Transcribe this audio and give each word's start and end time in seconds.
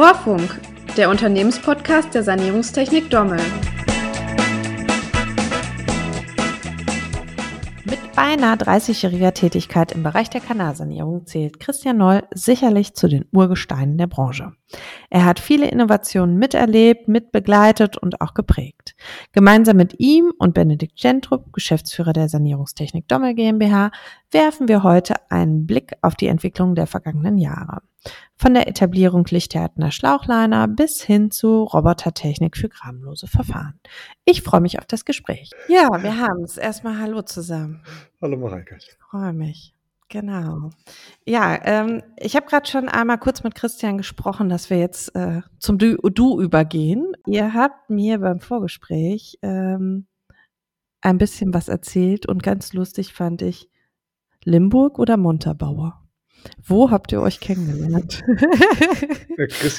Rohrfunk, 0.00 0.62
der 0.96 1.10
Unternehmenspodcast 1.10 2.14
der 2.14 2.22
Sanierungstechnik 2.22 3.10
Dommel. 3.10 3.38
Mit 7.84 7.98
beinahe 8.16 8.56
30-jähriger 8.56 9.34
Tätigkeit 9.34 9.92
im 9.92 10.02
Bereich 10.02 10.30
der 10.30 10.40
Kanalsanierung 10.40 11.26
zählt 11.26 11.60
Christian 11.60 11.98
Noll 11.98 12.22
sicherlich 12.34 12.94
zu 12.94 13.08
den 13.08 13.26
Urgesteinen 13.30 13.98
der 13.98 14.06
Branche. 14.06 14.52
Er 15.10 15.24
hat 15.24 15.40
viele 15.40 15.68
Innovationen 15.68 16.36
miterlebt, 16.36 17.08
mitbegleitet 17.08 17.96
und 17.96 18.20
auch 18.20 18.34
geprägt. 18.34 18.94
Gemeinsam 19.32 19.76
mit 19.76 19.98
ihm 19.98 20.32
und 20.38 20.54
Benedikt 20.54 20.96
Gentrup, 21.00 21.52
Geschäftsführer 21.52 22.12
der 22.12 22.28
Sanierungstechnik 22.28 23.08
Dommel 23.08 23.34
GmbH, 23.34 23.90
werfen 24.30 24.68
wir 24.68 24.82
heute 24.82 25.14
einen 25.30 25.66
Blick 25.66 25.92
auf 26.02 26.14
die 26.14 26.28
Entwicklung 26.28 26.74
der 26.74 26.86
vergangenen 26.86 27.38
Jahre. 27.38 27.82
Von 28.36 28.54
der 28.54 28.68
Etablierung 28.68 29.26
lichthärtener 29.28 29.90
Schlauchliner 29.90 30.66
bis 30.68 31.02
hin 31.02 31.30
zu 31.30 31.64
Robotertechnik 31.64 32.56
für 32.56 32.68
grabenlose 32.68 33.26
Verfahren. 33.26 33.78
Ich 34.24 34.42
freue 34.42 34.60
mich 34.60 34.78
auf 34.78 34.86
das 34.86 35.04
Gespräch. 35.04 35.50
Ja, 35.68 35.88
wir 36.02 36.16
haben 36.16 36.44
es. 36.44 36.56
Erstmal 36.56 36.98
Hallo 36.98 37.22
zusammen. 37.22 37.82
Hallo 38.22 38.38
Mareike. 38.38 38.76
Ich 38.78 38.96
freue 39.10 39.32
mich. 39.32 39.74
Genau. 40.10 40.70
Ja, 41.24 41.56
ähm, 41.64 42.02
ich 42.18 42.34
habe 42.34 42.46
gerade 42.46 42.68
schon 42.68 42.88
einmal 42.88 43.18
kurz 43.18 43.44
mit 43.44 43.54
Christian 43.54 43.96
gesprochen, 43.96 44.48
dass 44.48 44.68
wir 44.68 44.76
jetzt 44.76 45.14
äh, 45.14 45.42
zum 45.60 45.78
du, 45.78 45.96
du, 45.98 46.40
übergehen. 46.40 47.12
Ihr 47.26 47.54
habt 47.54 47.90
mir 47.90 48.18
beim 48.18 48.40
Vorgespräch 48.40 49.38
ähm, 49.42 50.08
ein 51.00 51.16
bisschen 51.16 51.54
was 51.54 51.68
erzählt 51.68 52.26
und 52.26 52.42
ganz 52.42 52.72
lustig 52.72 53.12
fand 53.12 53.40
ich 53.40 53.70
Limburg 54.44 54.98
oder 54.98 55.16
Montabaur. 55.16 56.02
Wo 56.60 56.90
habt 56.90 57.12
ihr 57.12 57.20
euch 57.20 57.38
kennengelernt? 57.38 58.24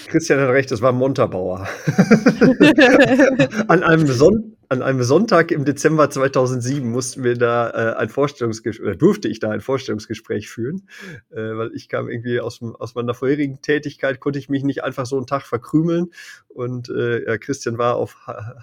Christian 0.08 0.40
hat 0.40 0.50
recht, 0.50 0.72
es 0.72 0.82
war 0.82 0.94
Montabaur. 0.94 1.68
An 3.68 3.84
einem 3.84 4.08
Son 4.08 4.56
an 4.72 4.82
einem 4.82 5.04
Sonntag 5.04 5.52
im 5.52 5.66
Dezember 5.66 6.10
2007 6.10 6.90
mussten 6.90 7.26
wir 7.26 7.36
da 7.36 7.72
äh, 7.72 7.98
ein 7.98 8.08
Vorstellungsgespräch, 8.08 8.98
durfte 8.98 9.28
ich 9.28 9.42
da 9.42 9.50
ein 9.50 9.60
Vorstellungsgespräch 9.60 10.50
führen, 10.50 10.88
äh, 11.30 11.36
weil 11.36 11.72
ich 11.76 11.90
kam 11.90 12.08
irgendwie 12.08 12.40
aus, 12.40 12.62
aus 12.62 12.96
meiner 12.96 13.14
vorherigen 13.14 13.62
Tätigkeit, 13.62 14.22
konnte 14.22 14.40
ich 14.40 14.48
mich 14.48 14.64
nicht 14.64 14.86
einfach 14.86 15.06
so 15.06 15.18
einen 15.18 15.28
Tag 15.28 15.42
verkrümeln. 15.42 16.12
Und 16.48 16.88
äh, 16.88 17.26
ja, 17.26 17.38
Christian 17.38 17.78
war 17.78 17.98
auf 17.98 18.16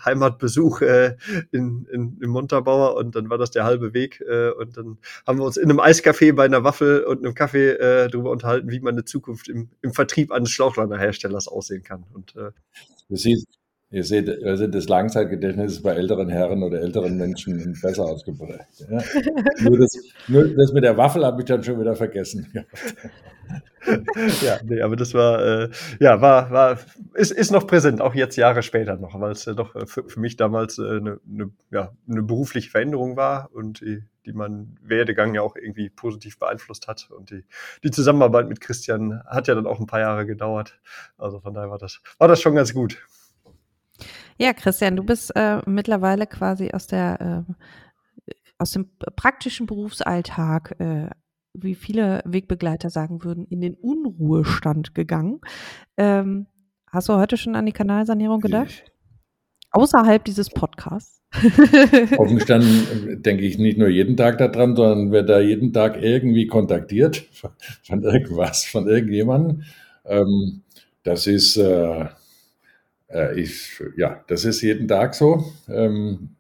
Heimatbesuch 0.03 0.81
äh, 0.81 1.17
in, 1.53 1.87
in, 1.93 2.19
in 2.23 2.31
Montabaur 2.31 2.97
und 2.97 3.15
dann 3.15 3.29
war 3.29 3.37
das 3.37 3.51
der 3.51 3.65
halbe 3.65 3.93
Weg. 3.93 4.23
Äh, 4.27 4.53
und 4.53 4.79
dann 4.79 4.97
haben 5.27 5.39
wir 5.39 5.45
uns 5.45 5.59
in 5.59 5.69
einem 5.69 5.79
Eiscafé 5.79 6.33
bei 6.33 6.47
einer 6.47 6.65
Waffel 6.65 7.05
und 7.05 7.19
einem 7.19 7.35
Kaffee 7.35 7.73
äh, 7.73 8.09
darüber 8.09 8.31
unterhalten, 8.31 8.71
wie 8.71 8.81
man 8.81 8.95
eine 8.95 9.05
Zukunft 9.05 9.49
im, 9.49 9.69
im 9.83 9.93
Vertrieb 9.93 10.33
eines 10.33 10.49
Schlauchleinerherstellers 10.53 11.49
aussehen 11.49 11.83
kann. 11.83 12.05
Und, 12.15 12.35
äh, 12.35 12.53
das 13.11 13.23
hieß, 13.25 13.45
Ihr 13.91 14.05
seht, 14.05 14.29
also 14.45 14.67
das 14.67 14.87
Langzeitgedächtnis 14.87 15.73
ist 15.73 15.83
bei 15.83 15.95
älteren 15.95 16.29
Herren 16.29 16.63
oder 16.63 16.79
älteren 16.79 17.17
Menschen 17.17 17.75
besser 17.81 18.05
ausgeprägt. 18.05 18.87
Ja? 18.91 19.03
nur, 19.63 19.79
das, 19.79 19.99
nur, 20.29 20.55
das, 20.55 20.75
mit 20.75 20.85
der 20.85 20.99
Waffel 20.99 21.25
habe 21.25 21.41
ich 21.41 21.47
dann 21.47 21.63
schon 21.63 21.81
wieder 21.81 21.97
vergessen. 21.97 22.53
ja, 24.43 24.59
nee, 24.63 24.83
aber 24.83 24.95
das 24.95 25.15
war, 25.15 25.43
äh, 25.43 25.71
ja, 26.01 26.21
war, 26.21 26.51
war, 26.51 26.79
ist, 27.15 27.33
ist 27.33 27.51
noch 27.51 27.67
präsent, 27.67 28.03
auch 28.03 28.15
jetzt 28.15 28.37
Jahre 28.37 28.63
später 28.63 28.97
noch, 28.97 29.19
weil 29.19 29.33
es 29.33 29.47
äh, 29.47 29.55
doch 29.55 29.73
für, 29.89 30.07
für 30.07 30.21
mich 30.21 30.37
damals 30.37 30.79
äh, 30.79 30.83
eine, 30.83 31.21
eine, 31.27 31.51
ja, 31.71 31.93
eine 32.07 32.23
berufliche 32.23 32.69
Veränderung 32.69 33.17
war 33.17 33.49
und 33.55 33.81
die, 33.81 34.03
die 34.27 34.35
mein 34.35 34.77
Werdegang 34.83 35.35
ja 35.35 35.41
auch 35.41 35.57
irgendwie 35.57 35.89
positiv 35.89 36.39
beeinflusst 36.39 36.89
hat. 36.89 37.09
Und 37.11 37.31
die, 37.31 37.47
die 37.83 37.91
Zusammenarbeit 37.91 38.51
mit 38.51 38.61
Christian 38.61 39.23
hat 39.25 39.49
ja 39.49 39.55
dann 39.55 39.67
auch 39.67 39.81
ein 39.81 39.87
paar 39.87 40.01
Jahre 40.01 40.27
gedauert. 40.27 40.79
Also 41.17 41.41
von 41.41 41.55
daher 41.55 41.71
war 41.71 41.79
das, 41.79 42.03
war 42.19 42.29
das 42.29 42.43
schon 42.43 42.55
ganz 42.55 42.75
gut. 42.75 42.99
Ja, 44.39 44.53
Christian, 44.53 44.97
du 44.97 45.03
bist 45.03 45.35
äh, 45.35 45.61
mittlerweile 45.67 46.27
quasi 46.27 46.71
aus 46.73 46.87
der 46.87 47.45
äh, 47.49 47.53
aus 48.59 48.73
dem 48.73 48.89
praktischen 49.17 49.67
Berufsalltag, 49.67 50.77
äh, 50.81 51.09
wie 51.55 51.75
viele 51.75 52.23
Wegbegleiter 52.25 52.91
sagen 52.91 53.25
würden, 53.25 53.47
in 53.47 53.61
den 53.61 53.75
Unruhestand 53.75 54.95
gegangen. 54.95 55.41
Ähm, 55.97 56.47
hast 56.91 57.09
du 57.09 57.15
heute 57.15 57.37
schon 57.37 57.57
an 57.57 57.67
die 57.67 57.73
Kanalsanierung 57.73 58.41
gedacht? 58.41 58.85
Außerhalb 59.71 60.25
dieses 60.25 60.51
Podcasts? 60.51 61.23
Offen 62.17 62.37
gestanden 62.37 63.09
äh, 63.09 63.17
denke 63.19 63.45
ich 63.45 63.59
nicht 63.59 63.79
nur 63.79 63.89
jeden 63.89 64.17
Tag 64.17 64.39
daran, 64.39 64.75
sondern 64.75 65.13
werde 65.13 65.35
da 65.35 65.41
jeden 65.41 65.73
Tag 65.73 66.03
irgendwie 66.03 66.47
kontaktiert 66.47 67.29
von 67.83 68.03
irgendwas, 68.03 68.65
von 68.65 68.89
irgendjemandem. 68.89 69.63
Ähm, 70.05 70.63
das 71.03 71.27
ist 71.27 71.57
äh, 71.57 72.07
äh, 73.09 73.41
ich, 73.41 73.83
ja, 73.97 74.25
das 74.29 74.45
ist 74.45 74.63
jeden 74.63 74.89
Tag 74.89 75.15
so. 75.15 75.45
Ähm, 75.69 76.31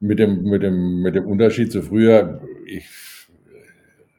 mit, 0.00 0.18
dem, 0.18 0.42
mit, 0.44 0.62
dem, 0.62 1.00
mit 1.02 1.14
dem 1.14 1.26
Unterschied 1.26 1.72
zu 1.72 1.82
früher, 1.82 2.42
ich 2.66 2.86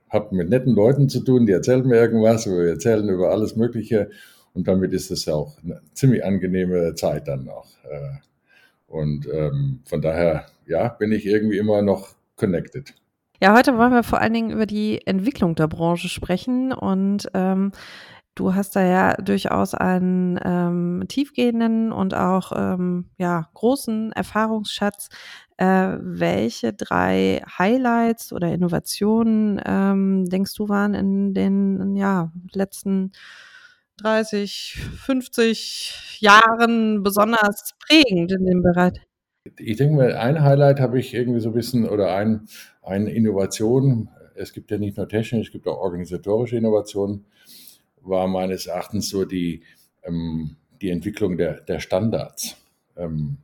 habe 0.10 0.36
mit 0.36 0.50
netten 0.50 0.74
Leuten 0.74 1.10
zu 1.10 1.22
tun, 1.22 1.46
die 1.46 1.52
erzählen 1.52 1.86
mir 1.88 1.98
irgendwas, 1.98 2.48
wir 2.48 2.70
erzählen 2.70 3.08
über 3.10 3.32
alles 3.32 3.56
Mögliche 3.56 4.10
und 4.54 4.68
damit 4.68 4.94
ist 4.94 5.12
es 5.12 5.28
auch 5.28 5.58
eine 5.64 5.82
ziemlich 5.94 6.24
angenehme 6.24 6.96
Zeit 6.96 7.28
dann 7.28 7.46
noch. 7.46 7.68
Äh, 7.84 8.20
und 8.88 9.28
ähm, 9.32 9.82
von 9.86 10.02
daher, 10.02 10.46
ja, 10.66 10.88
bin 10.88 11.12
ich 11.12 11.26
irgendwie 11.26 11.58
immer 11.58 11.82
noch 11.82 12.16
connected. 12.38 12.94
Ja, 13.42 13.56
heute 13.56 13.78
wollen 13.78 13.92
wir 13.92 14.04
vor 14.04 14.22
allen 14.22 14.34
Dingen 14.34 14.52
über 14.52 14.66
die 14.66 15.06
Entwicklung 15.06 15.56
der 15.56 15.68
Branche 15.68 16.08
sprechen 16.08 16.72
und 16.72 17.28
ähm, 17.34 17.74
Du 18.36 18.54
hast 18.54 18.76
da 18.76 18.86
ja 18.86 19.14
durchaus 19.14 19.74
einen 19.74 20.38
ähm, 20.44 21.06
tiefgehenden 21.08 21.94
und 21.94 22.14
auch 22.14 22.52
ähm, 22.54 23.06
ja, 23.18 23.50
großen 23.54 24.12
Erfahrungsschatz. 24.12 25.08
Äh, 25.56 25.98
welche 26.02 26.74
drei 26.74 27.42
Highlights 27.58 28.34
oder 28.34 28.52
Innovationen 28.52 29.62
ähm, 29.66 30.26
denkst 30.26 30.54
du 30.56 30.68
waren 30.68 30.94
in 30.94 31.34
den 31.34 31.96
ja, 31.96 32.34
letzten 32.54 33.14
30, 34.02 34.80
50 34.98 36.18
Jahren 36.20 37.04
besonders 37.04 37.72
prägend 37.88 38.34
in 38.34 38.46
dem 38.46 38.62
Bereich? 38.62 39.00
Ich 39.60 39.78
denke 39.78 39.96
mal, 39.96 40.14
ein 40.14 40.44
Highlight 40.44 40.82
habe 40.82 41.00
ich 41.00 41.14
irgendwie 41.14 41.40
so 41.40 41.52
ein 41.52 41.56
bisschen 41.56 41.88
oder 41.88 42.14
ein, 42.14 42.48
eine 42.82 43.12
Innovation. 43.12 44.10
Es 44.36 44.52
gibt 44.52 44.72
ja 44.72 44.78
nicht 44.78 44.98
nur 44.98 45.08
technische, 45.08 45.48
es 45.48 45.52
gibt 45.54 45.68
auch 45.68 45.78
organisatorische 45.78 46.58
Innovationen 46.58 47.26
war 48.08 48.28
meines 48.28 48.68
Erachtens 48.68 49.10
so 49.10 49.26
die, 49.26 49.62
ähm, 50.04 50.56
die 50.82 50.90
Entwicklung 50.90 51.38
der, 51.38 51.62
der 51.62 51.80
Standards. 51.80 52.58
Ähm, 52.98 53.38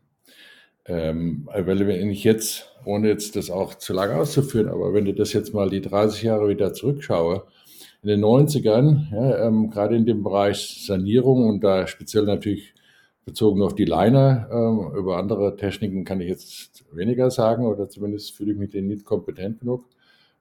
ähm, 0.86 1.48
weil 1.52 1.88
wenn 1.88 2.10
ich 2.10 2.24
jetzt, 2.24 2.72
ohne 2.86 3.10
jetzt 3.10 3.36
das 3.36 3.50
auch 3.50 3.76
zu 3.76 3.94
lange 3.94 4.16
auszuführen, 4.16 4.70
aber 4.70 4.94
wenn 4.94 5.06
du 5.06 5.14
das 5.14 5.34
jetzt 5.34 5.54
mal 5.54 5.70
die 5.70 5.82
30 5.82 6.24
Jahre 6.24 6.50
wieder 6.50 6.74
zurückschaue, 6.74 7.44
in 8.04 8.10
den 8.10 8.24
90ern, 8.24 9.12
ja, 9.12 9.48
ähm, 9.48 9.70
gerade 9.70 9.96
in 9.96 10.06
dem 10.06 10.24
Bereich 10.24 10.86
Sanierung 10.86 11.48
und 11.48 11.64
da 11.64 11.86
speziell 11.86 12.24
natürlich 12.24 12.74
bezogen 13.26 13.62
auf 13.62 13.76
die 13.76 13.86
Liner, 13.86 14.50
ähm, 14.52 14.98
über 14.98 15.18
andere 15.18 15.56
Techniken 15.56 16.04
kann 16.04 16.20
ich 16.20 16.28
jetzt 16.28 16.84
weniger 16.92 17.30
sagen 17.30 17.66
oder 17.66 17.88
zumindest 17.90 18.36
fühle 18.36 18.54
ich 18.54 18.58
mich 18.58 18.72
denen 18.72 18.88
nicht 18.88 19.06
kompetent 19.06 19.60
genug, 19.60 19.86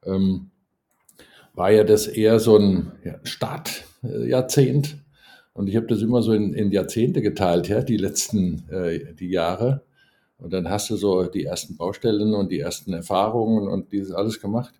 ähm, 0.04 0.50
war 1.52 1.70
ja 1.70 1.84
das 1.84 2.06
eher 2.06 2.40
so 2.40 2.56
ein 2.56 2.92
ja, 3.04 3.20
Start, 3.24 3.84
Jahrzehnt. 4.02 4.96
Und 5.52 5.68
ich 5.68 5.76
habe 5.76 5.86
das 5.86 6.00
immer 6.00 6.22
so 6.22 6.32
in, 6.32 6.54
in, 6.54 6.70
Jahrzehnte 6.70 7.22
geteilt, 7.22 7.68
ja, 7.68 7.82
die 7.82 7.96
letzten 7.96 8.68
äh, 8.70 9.14
die 9.14 9.28
Jahre. 9.28 9.82
Und 10.38 10.52
dann 10.52 10.70
hast 10.70 10.88
du 10.90 10.96
so 10.96 11.24
die 11.24 11.44
ersten 11.44 11.76
Baustellen 11.76 12.34
und 12.34 12.50
die 12.50 12.60
ersten 12.60 12.92
Erfahrungen 12.92 13.68
und 13.68 13.92
dieses 13.92 14.12
alles 14.12 14.40
gemacht. 14.40 14.74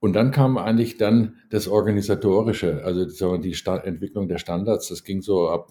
Und 0.00 0.14
dann 0.14 0.32
kam 0.32 0.58
eigentlich 0.58 0.96
dann 0.96 1.36
das 1.50 1.68
Organisatorische, 1.68 2.82
also 2.84 3.04
die 3.36 3.56
Entwicklung 3.84 4.26
der 4.26 4.38
Standards. 4.38 4.88
Das 4.88 5.04
ging 5.04 5.22
so 5.22 5.48
ab 5.48 5.70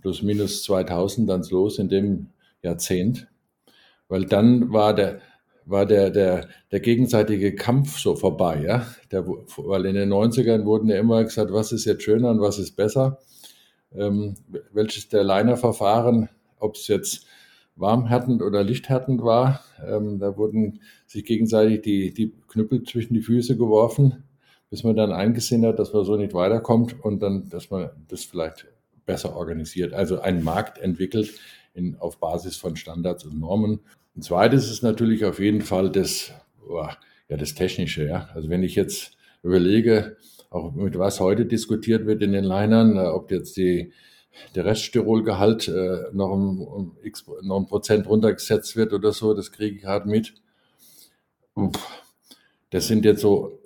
plus 0.00 0.22
minus 0.22 0.62
2000 0.62 1.28
dann 1.28 1.42
los 1.50 1.80
in 1.80 1.88
dem 1.88 2.28
Jahrzehnt. 2.62 3.26
Weil 4.08 4.26
dann 4.26 4.72
war 4.72 4.94
der, 4.94 5.20
war 5.68 5.86
der, 5.86 6.10
der, 6.10 6.48
der 6.72 6.80
gegenseitige 6.80 7.54
Kampf 7.54 7.98
so 7.98 8.16
vorbei, 8.16 8.62
ja. 8.64 8.86
Der, 9.12 9.26
weil 9.26 9.86
in 9.86 9.94
den 9.94 10.12
90ern 10.12 10.64
wurden 10.64 10.88
ja 10.88 10.96
immer 10.96 11.22
gesagt, 11.24 11.52
was 11.52 11.72
ist 11.72 11.84
jetzt 11.84 12.02
schöner 12.02 12.30
und 12.30 12.40
was 12.40 12.58
ist 12.58 12.76
besser. 12.76 13.18
Ähm, 13.94 14.34
welches 14.72 15.08
der 15.08 15.24
Liner-Verfahren, 15.24 16.28
ob 16.58 16.74
es 16.76 16.88
jetzt 16.88 17.26
warmhärtend 17.76 18.42
oder 18.42 18.64
lichthärtend 18.64 19.22
war, 19.22 19.60
ähm, 19.86 20.18
da 20.18 20.36
wurden 20.36 20.80
sich 21.06 21.24
gegenseitig 21.24 21.82
die, 21.82 22.12
die 22.12 22.34
Knüppel 22.48 22.82
zwischen 22.82 23.14
die 23.14 23.22
Füße 23.22 23.56
geworfen, 23.56 24.24
bis 24.70 24.84
man 24.84 24.96
dann 24.96 25.12
eingesehen 25.12 25.64
hat, 25.64 25.78
dass 25.78 25.92
man 25.92 26.04
so 26.04 26.16
nicht 26.16 26.34
weiterkommt 26.34 27.02
und 27.02 27.22
dann, 27.22 27.48
dass 27.48 27.70
man 27.70 27.90
das 28.08 28.24
vielleicht 28.24 28.66
besser 29.06 29.36
organisiert. 29.36 29.94
Also 29.94 30.20
einen 30.20 30.42
Markt 30.42 30.78
entwickelt 30.78 31.34
in, 31.72 31.96
auf 31.96 32.18
Basis 32.18 32.56
von 32.56 32.76
Standards 32.76 33.24
und 33.24 33.38
Normen 33.38 33.80
ein 34.18 34.22
zweites 34.22 34.68
ist 34.68 34.82
natürlich 34.82 35.24
auf 35.24 35.38
jeden 35.38 35.62
Fall 35.62 35.90
das, 35.90 36.32
ja, 36.68 37.36
das 37.36 37.54
Technische. 37.54 38.04
Ja. 38.04 38.28
Also 38.34 38.50
wenn 38.50 38.64
ich 38.64 38.74
jetzt 38.74 39.12
überlege, 39.44 40.16
auch 40.50 40.72
mit 40.72 40.98
was 40.98 41.20
heute 41.20 41.46
diskutiert 41.46 42.04
wird 42.04 42.22
in 42.22 42.32
den 42.32 42.42
Linern, 42.42 42.96
äh, 42.96 43.06
ob 43.06 43.30
jetzt 43.30 43.56
die, 43.56 43.92
der 44.56 44.64
Reststyrolgehalt 44.64 45.68
äh, 45.68 46.06
noch, 46.12 46.30
um, 46.30 46.60
um 46.62 46.96
X, 47.04 47.26
noch 47.42 47.60
ein 47.60 47.66
Prozent 47.66 48.08
runtergesetzt 48.08 48.76
wird 48.76 48.92
oder 48.92 49.12
so, 49.12 49.34
das 49.34 49.52
kriege 49.52 49.76
ich 49.76 49.82
gerade 49.82 50.08
mit. 50.08 50.34
Das 52.70 52.88
sind 52.88 53.04
jetzt 53.04 53.20
so, 53.20 53.60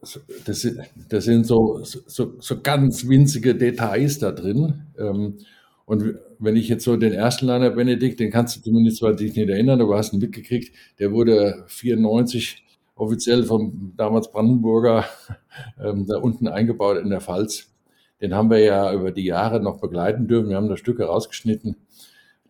das 0.45 0.69
das 1.09 1.25
sind 1.25 1.47
so, 1.47 1.81
so, 1.83 2.35
so 2.39 2.61
ganz 2.61 3.09
winzige 3.09 3.55
Details 3.55 4.19
da 4.19 4.33
drin. 4.33 4.87
Ähm, 4.99 5.39
und 5.85 6.17
wenn 6.39 6.57
ich 6.57 6.69
jetzt 6.69 6.85
so 6.85 6.97
den 6.97 7.13
ersten 7.13 7.47
Liner 7.47 7.71
Benedikt, 7.71 8.21
den 8.21 8.31
kannst 8.31 8.57
du 8.57 8.63
zumindest 8.63 8.99
zwar 8.99 9.15
dich 9.15 9.35
nicht 9.35 9.49
erinnern, 9.49 9.81
aber 9.81 9.97
hast 9.97 10.13
ihn 10.13 10.21
mitgekriegt, 10.21 10.75
der 10.99 11.13
wurde 11.13 11.65
94 11.69 12.65
offiziell 12.95 13.45
vom 13.45 13.93
damals 13.97 14.31
Brandenburger 14.31 15.05
ähm, 15.83 16.07
da 16.07 16.19
unten 16.19 16.49
eingebaut 16.49 16.99
in 16.99 17.11
der 17.11 17.21
Pfalz. 17.21 17.73
Den 18.21 18.35
haben 18.35 18.51
wir 18.51 18.59
ja 18.59 18.93
über 18.93 19.11
die 19.11 19.25
Jahre 19.25 19.61
noch 19.61 19.81
begleiten 19.81 20.29
dürfen. 20.29 20.51
Wir 20.51 20.57
haben 20.57 20.69
da 20.69 20.77
Stücke 20.77 21.05
rausgeschnitten. 21.05 21.77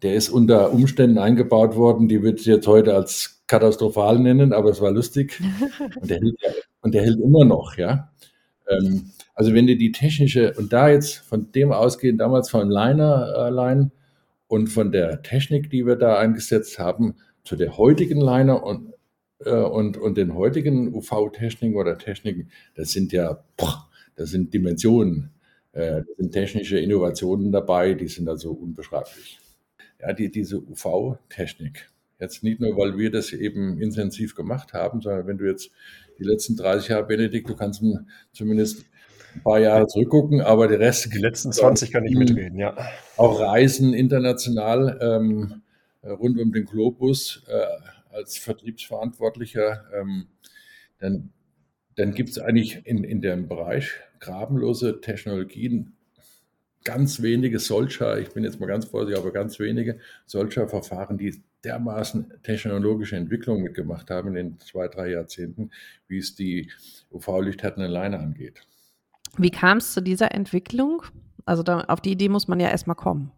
Der 0.03 0.15
ist 0.15 0.29
unter 0.29 0.73
Umständen 0.73 1.19
eingebaut 1.19 1.77
worden, 1.77 2.09
die 2.09 2.17
ich 2.17 2.45
jetzt 2.45 2.67
heute 2.67 2.95
als 2.95 3.43
katastrophal 3.47 4.19
nennen, 4.19 4.53
aber 4.53 4.71
es 4.71 4.81
war 4.81 4.91
lustig. 4.91 5.41
Und 6.01 6.11
der 6.11 6.19
hält, 6.19 6.37
und 6.81 6.95
der 6.95 7.03
hält 7.03 7.21
immer 7.21 7.45
noch, 7.45 7.77
ja. 7.77 8.11
Ähm, 8.73 9.11
also 9.35 9.55
wenn 9.55 9.67
du 9.67 9.77
die 9.77 9.93
technische, 9.93 10.55
und 10.55 10.73
da 10.73 10.89
jetzt 10.89 11.17
von 11.17 11.53
dem 11.53 11.73
ausgehen, 11.73 12.19
damals 12.19 12.51
von 12.51 12.71
Liner 12.71 13.35
allein 13.37 13.93
und 14.47 14.69
von 14.69 14.93
der 14.93 15.23
Technik, 15.23 15.71
die 15.71 15.87
wir 15.87 15.97
da 15.97 16.19
eingesetzt 16.19 16.79
haben, 16.79 17.15
zu 17.45 17.57
der 17.57 17.77
heutigen 17.77 18.21
Liner 18.21 18.63
und 18.63 18.93
äh, 19.45 19.51
und, 19.51 19.97
und 19.97 20.17
den 20.17 20.35
heutigen 20.35 20.95
UV-Techniken 20.95 21.77
oder 21.77 21.99
Techniken, 21.99 22.51
das 22.75 22.93
sind 22.93 23.13
ja, 23.13 23.45
das 24.17 24.31
sind 24.31 24.53
Dimensionen, 24.55 25.31
äh, 25.73 26.03
das 26.03 26.17
sind 26.17 26.33
technische 26.33 26.79
Innovationen 26.79 27.53
dabei, 27.53 27.95
die 27.95 28.09
sind 28.09 28.29
also 28.29 28.53
unbeschreiblich. 28.53 29.39
Ja, 30.01 30.13
die, 30.13 30.31
diese 30.31 30.59
UV-Technik, 30.59 31.91
jetzt 32.23 32.43
nicht 32.43 32.61
nur, 32.61 32.77
weil 32.77 32.97
wir 32.97 33.11
das 33.11 33.33
eben 33.33 33.79
intensiv 33.81 34.35
gemacht 34.35 34.73
haben, 34.73 35.01
sondern 35.03 35.27
wenn 35.27 35.39
du 35.39 35.47
jetzt 35.47 35.71
die 36.19 36.25
letzten 36.25 36.57
30 36.57 36.89
Jahre, 36.89 37.07
Benedikt, 37.07 37.49
du 37.49 37.57
kannst 37.57 37.83
zumindest 38.33 38.87
ein 39.35 39.43
paar 39.43 39.59
Jahre 39.59 39.87
zurückgucken, 39.87 40.41
aber 40.41 40.69
der 40.69 40.81
Rest. 40.81 41.13
Die 41.13 41.19
letzten 41.19 41.53
20 41.53 41.93
kann 41.93 42.05
ich 42.05 42.17
mitreden, 42.17 42.59
ja. 42.59 42.77
Auch 43.17 43.41
Reisen 43.41 43.95
international 43.95 44.99
ähm, 45.01 45.63
rund 46.03 46.39
um 46.39 46.53
den 46.53 46.65
Globus. 46.65 47.43
Äh, 47.49 47.67
als 48.13 48.39
Vertriebsverantwortlicher, 48.39 49.85
ähm, 49.95 50.27
dann, 50.99 51.33
dann 51.97 52.15
gibt 52.15 52.31
es 52.31 52.39
eigentlich 52.39 52.87
in, 52.87 53.05
in 53.05 53.21
dem 53.21 53.49
Bereich 53.49 53.93
grabenlose 54.21 55.01
Technologien 55.01 55.97
ganz 56.85 57.23
wenige 57.23 57.59
solcher, 57.59 58.19
ich 58.19 58.31
bin 58.31 58.45
jetzt 58.45 58.61
mal 58.61 58.67
ganz 58.67 58.87
vorsichtig, 58.87 59.19
aber 59.19 59.33
ganz 59.33 59.59
wenige 59.59 59.99
solcher 60.27 60.69
Verfahren, 60.69 61.19
die 61.19 61.43
dermaßen 61.65 62.33
technologische 62.43 63.17
Entwicklung 63.17 63.63
mitgemacht 63.63 64.11
haben 64.11 64.29
in 64.29 64.35
den 64.35 64.61
zwei, 64.61 64.89
drei 64.89 65.11
Jahrzehnten, 65.11 65.71
wie 66.09 66.19
es 66.19 66.35
die 66.35 66.71
UV-Lichthärten 67.13 67.83
alleine 67.83 68.19
angeht. 68.19 68.61
Wie 69.39 69.51
kam 69.51 69.79
es 69.79 69.93
zu 69.93 70.03
dieser 70.03 70.33
Entwicklung? 70.33 71.03
Also 71.45 71.63
da, 71.63 71.81
auf 71.83 72.01
die 72.01 72.13
Idee 72.13 72.29
muss 72.29 72.49
man 72.49 72.61
ja 72.61 72.69
erstmal 72.69 72.97
kommen. 72.97 73.33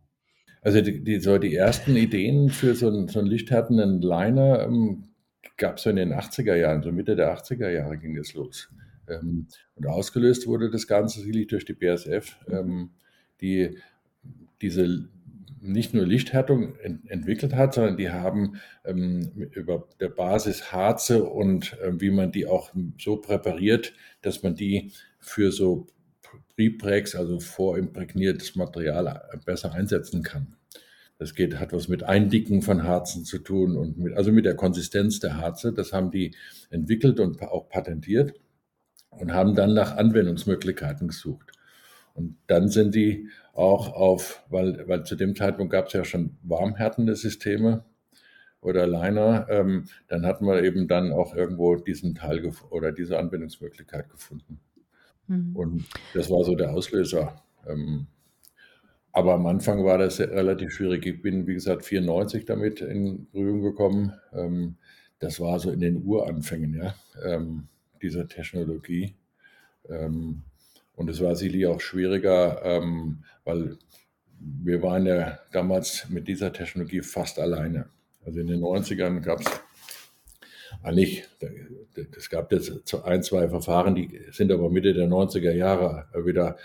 Also 0.63 0.81
die, 0.81 1.05
die, 1.05 1.21
so 1.21 1.39
die 1.39 1.55
ersten 1.55 1.95
Ideen 1.95 2.49
für 2.49 2.75
so 2.75 2.89
einen, 2.89 3.09
so 3.09 3.19
einen 3.19 3.29
lichthärtenden 3.29 4.01
Liner 4.01 4.61
ähm, 4.61 5.05
gab 5.57 5.77
es 5.77 5.85
so 5.85 5.91
in 5.91 5.97
den 5.97 6.13
80er 6.13 6.57
Jahren, 6.57 6.83
so 6.83 6.91
Mitte 6.91 7.17
der 7.17 7.37
80er 7.37 7.69
Jahre 7.69 7.99
ging 7.99 8.17
es 8.17 8.33
los. 8.35 8.71
Ähm, 9.09 9.47
und 9.75 9.87
ausgelöst 9.87 10.47
wurde 10.47 10.71
das 10.71 10.87
Ganze 10.87 11.21
sicherlich 11.21 11.49
durch 11.49 11.67
die 11.67 11.75
BSF, 11.75 12.37
ähm, 12.49 12.91
die 13.41 13.79
diese 14.61 15.09
nicht 15.61 15.95
nur 15.95 16.07
Lichthärtung 16.07 16.77
ent 16.77 17.11
entwickelt 17.11 17.55
hat, 17.55 17.75
sondern 17.75 17.97
die 17.97 18.11
haben 18.11 18.61
ähm, 18.85 19.33
über 19.53 19.89
der 19.99 20.11
Basis 20.11 20.73
Harze 20.73 21.25
und 21.25 21.79
äh, 21.81 22.01
wie 22.01 22.11
man 22.11 22.33
die 22.33 22.47
auch 22.47 22.73
so 22.99 23.17
präpariert, 23.17 23.95
dass 24.21 24.43
man 24.43 24.55
die 24.55 24.93
für 25.19 25.53
so 25.53 25.87
Prepregs, 26.55 27.15
also 27.15 27.41
vorimprägniertes 27.41 28.57
Material, 28.57 29.23
besser 29.45 29.73
einsetzen 29.73 30.23
kann. 30.23 30.57
Das 31.19 31.35
geht, 31.35 31.59
hat 31.59 31.73
was 31.73 31.89
mit 31.89 32.03
Eindicken 32.03 32.61
von 32.61 32.83
Harzen 32.83 33.25
zu 33.25 33.39
tun 33.39 33.77
und 33.77 33.99
mit, 33.99 34.15
also 34.15 34.33
mit 34.33 34.45
der 34.45 34.57
Konsistenz 34.57 35.21
der 35.21 35.37
Harze. 35.37 35.73
Das 35.73 35.93
haben 35.93 36.11
die 36.11 36.35
entwickelt 36.71 37.21
und 37.21 37.41
auch 37.43 37.69
patentiert 37.69 38.35
und 39.11 39.33
haben 39.33 39.55
dann 39.55 39.75
nach 39.75 39.97
Anwendungsmöglichkeiten 39.97 41.09
gesucht. 41.09 41.53
Und 42.15 42.37
dann 42.47 42.69
sind 42.69 42.95
die 42.95 43.29
auch 43.53 43.93
auf, 43.93 44.43
weil, 44.49 44.89
weil 44.89 45.05
zu 45.05 45.17
dem 45.17 45.35
Zeitpunkt 45.37 45.73
gab 45.73 45.89
es 45.89 45.93
ja 45.93 46.05
schon 46.05 46.37
warmhärtende 46.43 47.17
Systeme 47.17 47.85
oder 48.61 48.87
Liner, 48.87 49.47
ähm, 49.51 49.85
dann 50.09 50.25
hatten 50.25 50.47
wir 50.47 50.63
eben 50.63 50.89
dann 50.89 51.13
auch 51.13 51.35
irgendwo 51.35 51.77
diesen 51.77 52.15
Teil 52.15 52.51
oder 52.71 52.93
diese 52.93 53.19
Anwendungsmöglichkeit 53.19 54.09
gefunden. 54.11 54.61
Mhm. 55.27 55.57
Und 55.57 55.85
das 56.15 56.31
war 56.31 56.45
so 56.45 56.55
der 56.55 56.73
Auslöser. 56.73 57.43
Ähm, 57.67 58.07
aber 59.13 59.35
am 59.35 59.47
Anfang 59.47 59.85
war 59.85 59.99
das 59.99 60.19
relativ 60.19 60.73
schwierig. 60.73 61.07
Ich 61.07 61.23
bin, 61.23 61.47
wie 61.47 61.55
gesagt, 61.55 61.85
94 61.85 62.47
damit 62.47 62.81
in 62.81 63.29
Berührung 63.31 63.63
gekommen. 63.63 64.13
Ähm, 64.33 64.77
das 65.21 65.41
war 65.41 65.59
so 65.61 65.71
in 65.71 65.81
den 65.81 66.03
Uranfängen 66.05 66.75
ja, 66.75 66.95
ähm, 67.25 67.69
dieser 68.03 68.27
Technologie. 68.27 69.15
Und 70.97 71.11
es 71.11 71.21
war 71.21 71.37
sicherlich 71.37 71.67
auch 71.67 71.81
schwieriger, 71.81 72.83
weil 73.45 73.79
wir 74.39 74.83
waren 74.83 75.07
ja 75.07 75.39
damals 75.53 76.09
mit 76.09 76.29
dieser 76.29 76.53
Technologie 76.53 77.01
fast 77.01 77.39
alleine. 77.39 77.89
Also 78.25 78.41
in 78.41 78.47
den 78.47 78.61
90ern 78.61 79.21
gab 79.21 79.41
es 79.41 79.47
eigentlich, 80.83 81.25
es 82.17 82.29
gab 82.31 82.53
jetzt 82.53 82.95
ein, 83.05 83.23
zwei 83.23 83.49
Verfahren, 83.49 83.95
die 83.95 84.21
sind 84.33 84.51
aber 84.53 84.71
Mitte 84.71 84.93
der 84.93 85.09
90er 85.09 85.53
Jahre 85.53 86.07
wieder 86.25 86.57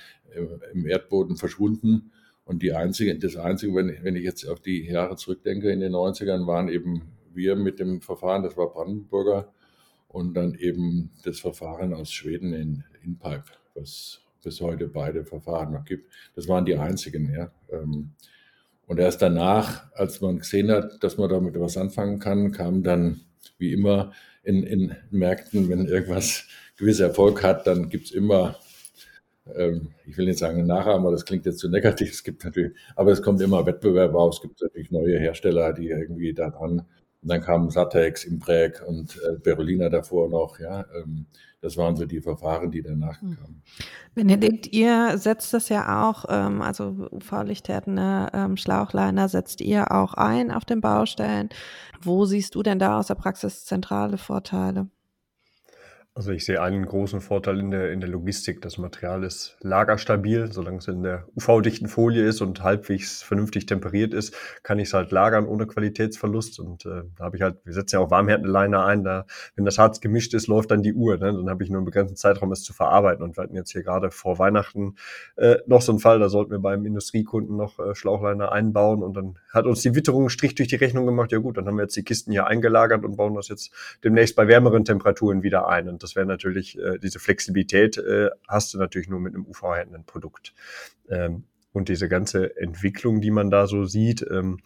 im 0.74 0.86
Erdboden 0.86 1.38
verschwunden. 1.38 2.12
Und 2.46 2.64
die 2.64 2.74
einzige, 2.74 3.18
das 3.18 3.36
Einzige, 3.36 3.76
wenn 3.76 4.04
wenn 4.04 4.16
ich 4.16 4.24
jetzt 4.24 4.46
auf 4.48 4.60
die 4.60 4.86
Jahre 4.86 5.16
zurückdenke, 5.16 5.72
in 5.72 5.80
den 5.80 5.94
90ern 5.94 6.48
waren 6.48 6.68
eben 6.68 7.04
wir 7.32 7.56
mit 7.56 7.80
dem 7.80 8.02
Verfahren, 8.02 8.44
das 8.44 8.58
war 8.58 8.74
Brandenburger, 8.74 9.54
und 10.08 10.34
dann 10.34 10.56
eben 10.56 11.12
das 11.24 11.40
Verfahren 11.40 11.94
aus 11.94 12.12
Schweden 12.12 12.54
in 12.54 12.84
InPipe, 13.04 13.52
was 13.76 14.22
bis 14.44 14.62
heute 14.62 14.88
beide 14.88 15.26
Verfahren 15.26 15.74
noch 15.74 15.86
gibt. 15.86 16.12
Das 16.36 16.48
waren 16.48 16.66
die 16.66 16.76
einzigen, 16.76 17.34
ja. 17.34 17.52
Ähm, 17.72 18.12
und 18.88 19.00
erst 19.00 19.22
danach, 19.22 19.92
als 19.94 20.20
man 20.22 20.40
gesehen 20.40 20.72
hat, 20.72 21.04
dass 21.04 21.18
man 21.18 21.30
damit 21.30 21.60
was 21.60 21.78
anfangen 21.78 22.20
kann, 22.20 22.52
kam 22.52 22.82
dann 22.82 23.22
wie 23.60 23.72
immer 23.74 24.12
in, 24.44 24.64
in 24.64 24.96
Märkten, 25.12 25.70
wenn 25.70 25.86
irgendwas 25.86 26.46
gewisser 26.78 27.08
Erfolg 27.08 27.44
hat, 27.44 27.68
dann 27.68 27.90
gibt 27.90 28.06
es 28.06 28.12
immer, 28.12 28.56
ähm, 29.54 29.90
ich 30.08 30.18
will 30.18 30.26
nicht 30.26 30.40
sagen 30.40 30.66
Nachahmer, 30.66 31.12
das 31.12 31.26
klingt 31.26 31.46
jetzt 31.46 31.60
zu 31.60 31.70
negativ, 31.70 32.12
es 32.12 32.24
gibt 32.24 32.44
natürlich, 32.44 32.74
aber 32.96 33.12
es 33.12 33.22
kommt 33.22 33.42
immer 33.42 33.66
Wettbewerb 33.66 34.16
auf, 34.16 34.36
es 34.36 34.42
gibt 34.42 34.62
natürlich 34.62 34.90
neue 34.90 35.20
Hersteller, 35.20 35.74
die 35.74 35.90
irgendwie 35.90 36.34
daran, 36.34 36.88
und 37.22 37.30
dann 37.30 37.42
kamen 37.42 37.70
Satex, 37.70 38.24
Impreg 38.24 38.82
und 38.88 39.18
äh, 39.18 39.38
Berolina 39.40 39.90
davor 39.90 40.30
noch, 40.30 40.60
ja. 40.60 40.86
Ähm, 40.96 41.26
das 41.62 41.76
waren 41.76 41.98
so 41.98 42.06
die 42.06 42.22
Verfahren, 42.22 42.72
die 42.72 42.82
danach 42.82 43.22
hm. 43.22 43.38
kamen. 43.38 43.62
Benedikt, 44.16 44.68
ihr 44.68 45.18
setzt 45.18 45.54
das 45.54 45.68
ja 45.68 46.08
auch, 46.08 46.26
ähm, 46.30 46.62
also 46.62 47.10
UV-Lichthärtende 47.12 48.30
ähm, 48.34 48.56
Schlauchliner 48.56 49.28
setzt 49.28 49.60
ihr 49.60 49.92
auch 49.92 50.14
ein 50.14 50.52
auf 50.52 50.64
den 50.64 50.80
Baustellen. 50.80 51.50
Wo 52.02 52.24
siehst 52.24 52.56
du 52.56 52.64
denn 52.64 52.80
da 52.80 53.00
aus 53.00 53.08
der 53.08 53.16
Praxis 53.16 53.66
zentrale 53.66 54.18
Vorteile? 54.18 54.88
Also 56.16 56.32
ich 56.32 56.44
sehe 56.44 56.62
einen 56.62 56.86
großen 56.86 57.22
Vorteil 57.22 57.60
in 57.60 57.72
der, 57.72 57.92
in 57.92 58.02
der 58.02 58.10
Logistik. 58.10 58.62
Das 58.62 58.78
Material 58.78 59.24
ist 59.24 59.56
lagerstabil. 59.62 60.52
Solange 60.52 60.80
es 60.80 60.88
in 60.88 61.04
der 61.04 61.28
UV-dichten 61.38 61.88
Folie 61.88 62.26
ist 62.26 62.42
und 62.42 62.62
halbwegs 62.62 63.22
vernünftig 63.22 63.68
temperiert 63.68 64.14
ist, 64.14 64.36
kann 64.64 64.80
ich 64.80 64.90
es 64.90 64.94
halt 64.94 65.12
lagern 65.12 65.46
ohne 65.46 65.68
Qualitätsverlust. 65.68 66.60
Und 66.60 66.86
äh, 66.86 67.04
da 67.16 67.24
habe 67.24 67.38
ich 67.38 67.44
halt, 67.44 67.58
wir 67.64 67.74
setzen 67.74 67.96
ja 67.96 68.00
auch 68.02 68.12
Warmhärtenliner 68.12 68.86
ein, 68.86 69.04
da, 69.04 69.28
wenn 69.56 69.66
das 69.66 69.78
Harz 69.78 70.02
gemischt 70.02 70.34
ist, 70.34 70.48
läuft 70.48 70.72
dann 70.72 70.82
die 70.82 70.94
Uhr. 70.94 71.18
Ne? 71.18 71.32
Dann 71.32 71.50
habe 71.50 71.64
ich 71.64 71.70
nur 71.70 71.78
einen 71.78 71.86
begrenzten 71.86 72.18
Zeitraum, 72.18 72.52
es 72.52 72.64
zu 72.64 72.74
verarbeiten. 72.74 73.24
Und 73.24 73.38
wir 73.38 73.44
hatten 73.44 73.56
jetzt 73.56 73.72
hier 73.72 73.84
gerade 73.84 74.12
vor 74.12 74.40
Weihnachten 74.40 74.96
äh, 75.38 75.58
noch 75.68 75.82
so 75.82 75.92
einen 75.92 76.00
Fall, 76.00 76.20
da 76.20 76.28
sollten 76.28 76.52
wir 76.52 76.60
beim 76.60 76.86
Industriekunden 76.86 77.56
noch 77.56 77.80
äh, 77.80 77.96
Schlauchliner 77.96 78.52
einbauen. 78.52 79.04
Und 79.04 79.16
dann 79.16 79.38
hat 79.54 79.66
uns 79.66 79.84
die 79.84 79.96
Witterung 79.96 80.24
einen 80.24 80.30
Strich 80.32 80.56
durch 80.56 80.68
die 80.68 80.76
Rechnung 80.76 81.06
gemacht. 81.06 81.32
Ja 81.32 81.38
gut, 81.38 81.56
dann 81.56 81.66
haben 81.66 81.78
wir 81.78 81.84
jetzt 81.84 81.96
die 81.96 82.04
Kisten 82.04 82.32
hier 82.32 82.48
eingelagert 82.48 83.06
und 83.06 83.16
bauen 83.16 83.36
das 83.36 83.48
jetzt 83.48 83.72
demnächst 84.04 84.36
bei 84.36 84.50
wärmeren 84.50 84.84
Temperaturen 84.84 85.44
wieder 85.44 85.70
ein. 85.70 85.88
Und 85.88 85.99
das 86.04 86.16
wäre 86.16 86.26
natürlich, 86.26 86.78
äh, 86.78 86.98
diese 87.00 87.20
Flexibilität 87.20 87.98
äh, 87.98 88.30
hast 88.48 88.74
du 88.74 88.78
natürlich 88.78 89.10
nur 89.10 89.20
mit 89.20 89.34
einem 89.34 89.46
UV-händenden 89.46 90.06
Produkt. 90.06 90.54
Ähm, 91.10 91.44
und 91.72 91.90
diese 91.90 92.10
ganze 92.10 92.58
Entwicklung, 92.58 93.22
die 93.22 93.32
man 93.32 93.52
da 93.52 93.68
so 93.68 93.86
sieht, 93.86 94.26
ähm, 94.30 94.60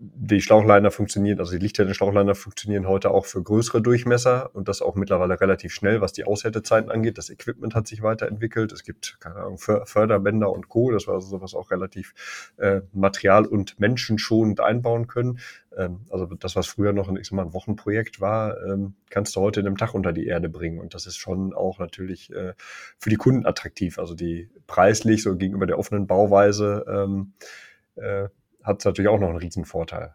die 0.00 0.40
Schlauchliner 0.40 0.92
funktionieren, 0.92 1.40
also 1.40 1.52
die 1.52 1.58
Lichthärten-Schlauchliner 1.58 2.36
funktionieren 2.36 2.86
heute 2.86 3.10
auch 3.10 3.26
für 3.26 3.42
größere 3.42 3.82
Durchmesser 3.82 4.54
und 4.54 4.68
das 4.68 4.80
auch 4.80 4.94
mittlerweile 4.94 5.40
relativ 5.40 5.72
schnell, 5.72 6.00
was 6.00 6.12
die 6.12 6.24
Aushärtezeiten 6.24 6.88
angeht. 6.88 7.18
Das 7.18 7.30
Equipment 7.30 7.74
hat 7.74 7.88
sich 7.88 8.00
weiterentwickelt. 8.02 8.70
Es 8.70 8.84
gibt, 8.84 9.18
keine 9.18 9.36
Ahnung, 9.36 9.58
Förderbänder 9.58 10.52
und 10.52 10.68
Co. 10.68 10.92
Das 10.92 11.08
war 11.08 11.14
also 11.14 11.26
sowas 11.28 11.54
auch 11.54 11.72
relativ 11.72 12.14
äh, 12.58 12.82
material- 12.92 13.46
und 13.46 13.80
menschenschonend 13.80 14.60
einbauen 14.60 15.08
können. 15.08 15.40
Ähm, 15.76 16.06
also 16.10 16.26
das, 16.26 16.54
was 16.54 16.68
früher 16.68 16.92
noch 16.92 17.08
ein, 17.08 17.16
ich 17.16 17.26
sag 17.26 17.32
mal, 17.32 17.46
ein 17.46 17.52
Wochenprojekt 17.52 18.20
war, 18.20 18.64
ähm, 18.64 18.94
kannst 19.10 19.34
du 19.34 19.40
heute 19.40 19.60
in 19.60 19.66
einem 19.66 19.78
Tag 19.78 19.94
unter 19.94 20.12
die 20.12 20.26
Erde 20.26 20.48
bringen. 20.48 20.78
Und 20.78 20.94
das 20.94 21.06
ist 21.06 21.16
schon 21.16 21.52
auch 21.52 21.80
natürlich 21.80 22.32
äh, 22.32 22.54
für 22.98 23.10
die 23.10 23.16
Kunden 23.16 23.46
attraktiv. 23.46 23.98
Also 23.98 24.14
die 24.14 24.48
preislich 24.68 25.24
so 25.24 25.36
gegenüber 25.36 25.66
der 25.66 25.78
offenen 25.78 26.06
Bauweise 26.06 26.84
ähm, 26.88 27.32
äh, 27.96 28.28
hat 28.62 28.80
es 28.80 28.84
natürlich 28.84 29.08
auch 29.08 29.18
noch 29.18 29.28
einen 29.28 29.38
riesen 29.38 29.64
Vorteil. 29.64 30.14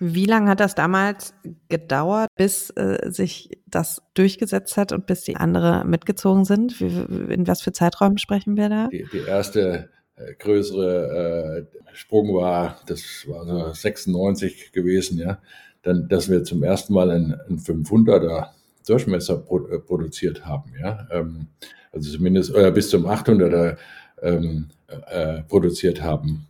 Wie 0.00 0.26
lange 0.26 0.50
hat 0.50 0.60
das 0.60 0.74
damals 0.74 1.34
gedauert, 1.68 2.28
bis 2.36 2.70
äh, 2.70 3.10
sich 3.10 3.50
das 3.66 4.02
durchgesetzt 4.14 4.76
hat 4.76 4.92
und 4.92 5.06
bis 5.06 5.22
die 5.22 5.36
andere 5.36 5.84
mitgezogen 5.84 6.44
sind? 6.44 6.80
Wie, 6.80 7.32
in 7.32 7.46
was 7.46 7.62
für 7.62 7.72
Zeiträumen 7.72 8.18
sprechen 8.18 8.56
wir 8.56 8.68
da? 8.68 8.88
Die, 8.88 9.06
die 9.12 9.26
erste 9.26 9.90
äh, 10.16 10.34
größere 10.34 11.66
äh, 11.72 11.94
Sprung 11.94 12.34
war, 12.34 12.80
das 12.86 13.24
war 13.28 13.46
so 13.46 13.72
96 13.72 14.72
gewesen, 14.72 15.18
ja, 15.18 15.38
dann, 15.82 16.08
dass 16.08 16.28
wir 16.28 16.42
zum 16.42 16.62
ersten 16.62 16.92
Mal 16.92 17.10
einen, 17.10 17.34
einen 17.34 17.58
500er 17.58 18.48
Durchmesser 18.86 19.38
pro, 19.38 19.66
äh, 19.68 19.78
produziert 19.78 20.44
haben, 20.44 20.72
ja, 20.80 21.06
ähm, 21.10 21.48
also 21.92 22.10
zumindest 22.10 22.52
oder 22.52 22.72
bis 22.72 22.90
zum 22.90 23.06
800er 23.06 23.76
ähm, 24.22 24.68
äh, 25.06 25.42
produziert 25.42 26.02
haben. 26.02 26.48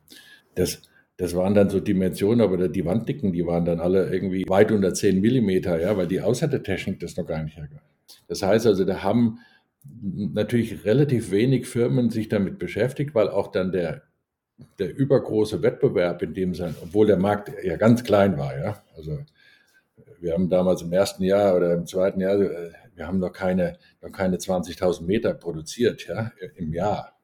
Das 0.55 0.83
das 1.17 1.35
waren 1.37 1.55
dann 1.55 1.71
so 1.71 1.81
Dimensionen, 1.81 2.41
aber 2.41 2.69
die 2.69 2.85
Wanddicken, 2.85 3.33
die 3.33 3.47
waren 3.47 3.65
dann 3.65 3.81
alle 3.81 4.13
irgendwie 4.13 4.45
weit 4.49 4.73
unter 4.73 4.93
10 4.93 5.21
Millimeter, 5.21 5.81
ja, 5.81 5.97
weil 5.97 6.09
die 6.09 6.21
Aushärtetechnik 6.21 6.99
das 7.01 7.17
noch 7.17 7.27
gar 7.27 7.43
nicht 7.43 7.57
hergab. 7.57 7.83
Das 8.27 8.43
heißt 8.43 8.67
also, 8.67 8.85
da 8.85 9.03
haben 9.03 9.39
natürlich 9.85 10.85
relativ 10.85 11.31
wenig 11.31 11.67
Firmen 11.67 12.11
sich 12.11 12.29
damit 12.29 12.59
beschäftigt, 12.59 13.15
weil 13.15 13.29
auch 13.29 13.53
dann 13.53 13.71
der, 13.71 14.03
der 14.79 14.97
übergroße 14.97 15.63
Wettbewerb 15.63 16.23
in 16.23 16.35
dem 16.35 16.55
Sinne, 16.55 16.75
obwohl 16.83 17.07
der 17.07 17.19
Markt 17.19 17.53
ja 17.63 17.77
ganz 17.77 18.03
klein 18.03 18.37
war, 18.37 18.59
ja, 18.59 18.83
also 18.97 19.19
wir 20.21 20.33
haben 20.33 20.49
damals 20.49 20.83
im 20.83 20.93
ersten 20.93 21.23
Jahr 21.23 21.55
oder 21.55 21.75
im 21.75 21.87
zweiten 21.87 22.21
Jahr, 22.21 22.41
äh, 22.41 22.73
wir 22.95 23.07
haben 23.07 23.19
noch 23.19 23.33
keine, 23.33 23.79
noch 24.01 24.11
keine 24.11 24.37
20.000 24.37 25.03
Meter 25.03 25.35
produziert, 25.35 26.07
ja, 26.07 26.33
im 26.57 26.73
Jahr. 26.73 27.19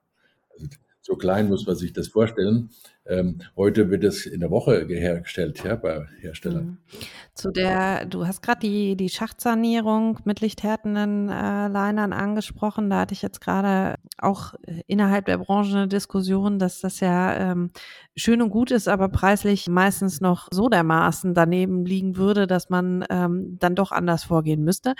Also 0.50 0.66
so 1.00 1.16
klein 1.16 1.48
muss 1.48 1.66
man 1.66 1.76
sich 1.76 1.92
das 1.92 2.08
vorstellen. 2.08 2.70
Ähm, 3.10 3.40
heute 3.56 3.90
wird 3.90 4.04
es 4.04 4.24
in 4.24 4.38
der 4.38 4.50
Woche 4.50 4.86
hergestellt, 4.86 5.64
ja, 5.64 5.74
bei 5.74 6.06
Herstellern. 6.20 6.64
Mhm. 6.64 6.78
Zu 7.34 7.50
der, 7.50 8.04
du 8.04 8.26
hast 8.26 8.40
gerade 8.40 8.60
die, 8.60 8.96
die 8.96 9.08
Schachtsanierung 9.08 10.20
mit 10.24 10.40
lichthärtenden 10.40 11.28
äh, 11.28 11.66
Linern 11.66 12.12
angesprochen. 12.12 12.88
Da 12.88 13.00
hatte 13.00 13.14
ich 13.14 13.22
jetzt 13.22 13.40
gerade 13.40 13.96
auch 14.18 14.54
innerhalb 14.86 15.24
der 15.24 15.38
Branche 15.38 15.76
eine 15.76 15.88
Diskussion, 15.88 16.58
dass 16.58 16.80
das 16.80 17.00
ja 17.00 17.34
ähm, 17.50 17.70
schön 18.16 18.42
und 18.42 18.50
gut 18.50 18.70
ist, 18.70 18.88
aber 18.88 19.08
preislich 19.08 19.68
meistens 19.68 20.20
noch 20.20 20.48
so 20.52 20.68
dermaßen 20.68 21.34
daneben 21.34 21.84
liegen 21.84 22.16
würde, 22.16 22.46
dass 22.46 22.68
man 22.70 23.04
ähm, 23.10 23.56
dann 23.58 23.74
doch 23.74 23.90
anders 23.90 24.22
vorgehen 24.24 24.62
müsste. 24.62 24.94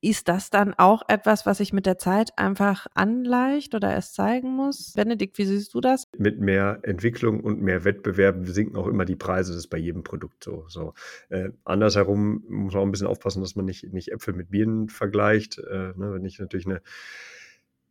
Ist 0.00 0.28
das 0.28 0.50
dann 0.50 0.74
auch 0.74 1.02
etwas, 1.08 1.46
was 1.46 1.58
sich 1.58 1.72
mit 1.72 1.86
der 1.86 1.98
Zeit 1.98 2.30
einfach 2.36 2.86
anleicht 2.94 3.74
oder 3.74 3.90
erst 3.90 4.14
zeigen 4.14 4.54
muss? 4.54 4.92
Benedikt, 4.92 5.38
wie 5.38 5.46
siehst 5.46 5.74
du 5.74 5.80
das? 5.80 6.06
Mit 6.16 6.40
mehr 6.40 6.80
Entwicklung 6.82 7.40
und 7.40 7.55
mehr 7.60 7.84
Wettbewerb 7.84 8.46
sinken 8.46 8.76
auch 8.76 8.86
immer 8.86 9.04
die 9.04 9.16
Preise. 9.16 9.52
Das 9.52 9.58
ist 9.58 9.68
bei 9.68 9.78
jedem 9.78 10.02
Produkt 10.02 10.44
so. 10.44 10.64
so. 10.68 10.94
Äh, 11.28 11.50
andersherum 11.64 12.44
muss 12.48 12.74
man 12.74 12.82
auch 12.82 12.86
ein 12.86 12.92
bisschen 12.92 13.06
aufpassen, 13.06 13.40
dass 13.40 13.56
man 13.56 13.64
nicht, 13.64 13.92
nicht 13.92 14.12
Äpfel 14.12 14.34
mit 14.34 14.50
Birnen 14.50 14.88
vergleicht. 14.88 15.58
Äh, 15.58 15.92
ne, 15.96 16.14
wenn 16.14 16.24
ich 16.24 16.38
natürlich 16.38 16.66
eine 16.66 16.82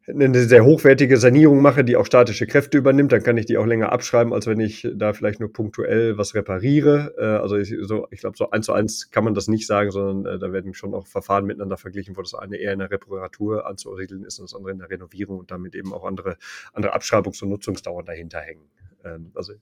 eine 0.07 0.39
sehr 0.39 0.63
hochwertige 0.63 1.17
Sanierung 1.17 1.61
mache, 1.61 1.83
die 1.83 1.95
auch 1.95 2.05
statische 2.05 2.45
Kräfte 2.45 2.77
übernimmt, 2.77 3.11
dann 3.11 3.23
kann 3.23 3.37
ich 3.37 3.47
die 3.47 3.57
auch 3.57 3.65
länger 3.65 3.91
abschreiben, 3.91 4.33
als 4.33 4.45
wenn 4.45 4.59
ich 4.59 4.87
da 4.93 5.13
vielleicht 5.13 5.39
nur 5.39 5.51
punktuell 5.51 6.17
was 6.17 6.35
repariere. 6.35 7.15
Äh, 7.17 7.23
also 7.23 7.57
ich, 7.57 7.75
so, 7.81 8.07
ich 8.11 8.19
glaube, 8.19 8.37
so 8.37 8.51
eins 8.51 8.67
zu 8.67 8.73
eins 8.73 9.09
kann 9.09 9.23
man 9.23 9.33
das 9.33 9.47
nicht 9.47 9.65
sagen, 9.65 9.89
sondern 9.91 10.35
äh, 10.35 10.39
da 10.39 10.51
werden 10.51 10.73
schon 10.73 10.93
auch 10.93 11.07
Verfahren 11.07 11.45
miteinander 11.45 11.77
verglichen, 11.77 12.15
wo 12.15 12.21
das 12.21 12.35
eine 12.35 12.57
eher 12.57 12.73
in 12.73 12.79
der 12.79 12.91
Reparatur 12.91 13.65
anzusiedeln 13.65 14.23
ist 14.23 14.39
und 14.39 14.49
das 14.49 14.55
andere 14.55 14.73
in 14.73 14.79
der 14.79 14.89
Renovierung 14.89 15.39
und 15.39 15.49
damit 15.49 15.73
eben 15.73 15.91
auch 15.91 16.05
andere, 16.05 16.37
andere 16.73 16.95
Abschreibungs- 16.95 17.41
und 17.41 17.49
Nutzungsdauern 17.49 18.05
dahinter 18.05 18.39
hängen. 18.39 18.69
Ähm, 19.05 19.31
also 19.35 19.53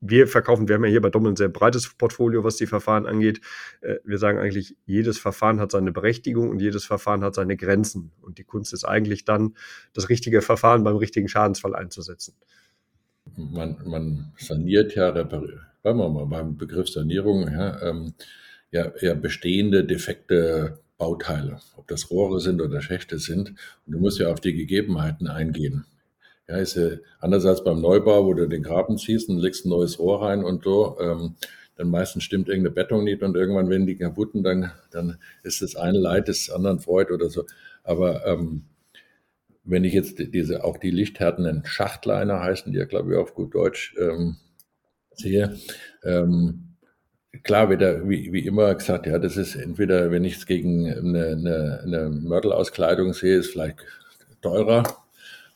wir 0.00 0.28
verkaufen, 0.28 0.68
wir 0.68 0.76
haben 0.76 0.84
ja 0.84 0.90
hier 0.90 1.00
bei 1.00 1.10
Dommel 1.10 1.32
ein 1.32 1.36
sehr 1.36 1.48
breites 1.48 1.92
Portfolio, 1.94 2.44
was 2.44 2.56
die 2.56 2.66
Verfahren 2.66 3.06
angeht. 3.06 3.40
Äh, 3.80 3.96
wir 4.04 4.18
sagen 4.18 4.38
eigentlich, 4.38 4.76
jedes 4.86 5.18
Verfahren 5.18 5.60
hat 5.60 5.72
seine 5.72 5.92
Berechtigung 5.92 6.50
und 6.50 6.60
jedes 6.60 6.84
Verfahren 6.84 7.24
hat 7.24 7.34
seine 7.34 7.56
Grenzen. 7.56 8.12
Und 8.20 8.38
die 8.38 8.44
Kunst 8.44 8.72
ist 8.72 8.84
eigentlich 8.84 9.24
dann, 9.24 9.56
das 9.94 10.08
richtige 10.08 10.40
Verfahren 10.42 10.84
beim 10.84 10.96
richtigen 10.96 11.28
Schadensfall 11.28 11.74
einzusetzen. 11.74 12.34
Man, 13.36 13.76
man 13.84 14.32
saniert 14.38 14.94
ja, 14.94 15.10
repariert, 15.10 15.60
bleiben 15.82 15.98
wir 15.98 16.08
mal 16.08 16.26
beim 16.26 16.56
Begriff 16.56 16.88
Sanierung, 16.88 17.42
ja, 17.48 17.82
ähm, 17.82 18.14
ja, 18.70 18.92
ja 19.00 19.14
bestehende, 19.14 19.84
defekte 19.84 20.78
Bauteile, 20.96 21.60
ob 21.76 21.86
das 21.88 22.10
Rohre 22.10 22.40
sind 22.40 22.60
oder 22.62 22.80
Schächte 22.80 23.18
sind. 23.18 23.50
Und 23.50 23.92
du 23.92 23.98
musst 23.98 24.18
ja 24.18 24.28
auf 24.28 24.40
die 24.40 24.54
Gegebenheiten 24.54 25.28
eingehen. 25.28 25.84
Ja, 26.48 26.56
ist 26.56 26.76
ja 26.76 26.90
anders 27.20 27.44
als 27.44 27.62
beim 27.62 27.80
Neubau, 27.80 28.24
wo 28.24 28.32
du 28.32 28.48
den 28.48 28.62
Graben 28.62 28.96
ziehst 28.96 29.28
und 29.28 29.38
legst 29.38 29.66
ein 29.66 29.68
neues 29.68 29.98
Rohr 29.98 30.22
rein 30.22 30.44
und 30.44 30.64
so. 30.64 30.98
Ähm, 30.98 31.34
dann 31.76 31.90
meistens 31.90 32.24
stimmt 32.24 32.48
irgendeine 32.48 32.74
Bettung 32.74 33.04
nicht 33.04 33.22
und 33.22 33.36
irgendwann 33.36 33.68
werden 33.68 33.86
die 33.86 33.96
kaputt 33.96 34.34
und 34.34 34.42
dann, 34.42 34.72
dann 34.90 35.18
ist 35.42 35.62
das 35.62 35.76
eine 35.76 35.98
Leid 35.98 36.28
des 36.28 36.50
anderen 36.50 36.80
Freud 36.80 37.12
oder 37.12 37.28
so. 37.28 37.44
Aber 37.84 38.26
ähm, 38.26 38.64
wenn 39.64 39.84
ich 39.84 39.92
jetzt 39.92 40.18
diese, 40.18 40.64
auch 40.64 40.78
die 40.78 40.90
lichthärtenden 40.90 41.64
Schachtliner 41.66 42.40
heißen 42.40 42.72
die 42.72 42.78
ja, 42.78 42.86
glaube 42.86 43.12
ich, 43.12 43.18
auf 43.18 43.34
gut 43.34 43.54
Deutsch 43.54 43.94
ähm, 43.98 44.36
sehe, 45.14 45.56
ähm, 46.02 46.76
klar 47.42 47.68
wird 47.68 47.82
da 47.82 48.08
wie, 48.08 48.32
wie 48.32 48.46
immer 48.46 48.74
gesagt, 48.74 49.06
ja, 49.06 49.18
das 49.18 49.36
ist 49.36 49.54
entweder, 49.54 50.10
wenn 50.10 50.24
ich 50.24 50.36
es 50.36 50.46
gegen 50.46 50.90
eine, 50.90 51.26
eine, 51.26 51.80
eine 51.84 52.08
Mörtelauskleidung 52.08 53.12
sehe, 53.12 53.36
ist 53.36 53.50
vielleicht 53.50 53.78
teurer, 54.40 54.82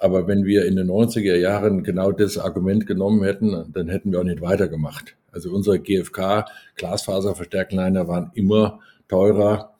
aber 0.02 0.26
wenn 0.26 0.44
wir 0.44 0.66
in 0.66 0.74
den 0.74 0.90
90er 0.90 1.36
Jahren 1.36 1.84
genau 1.84 2.10
das 2.10 2.36
Argument 2.36 2.88
genommen 2.88 3.22
hätten, 3.22 3.72
dann 3.72 3.88
hätten 3.88 4.10
wir 4.10 4.18
auch 4.18 4.24
nicht 4.24 4.40
weitergemacht. 4.40 5.14
Also 5.30 5.52
unsere 5.52 5.78
GFK 5.78 6.44
Glasfaserverstärkliner 6.74 8.08
waren 8.08 8.32
immer 8.34 8.80
teurer 9.06 9.74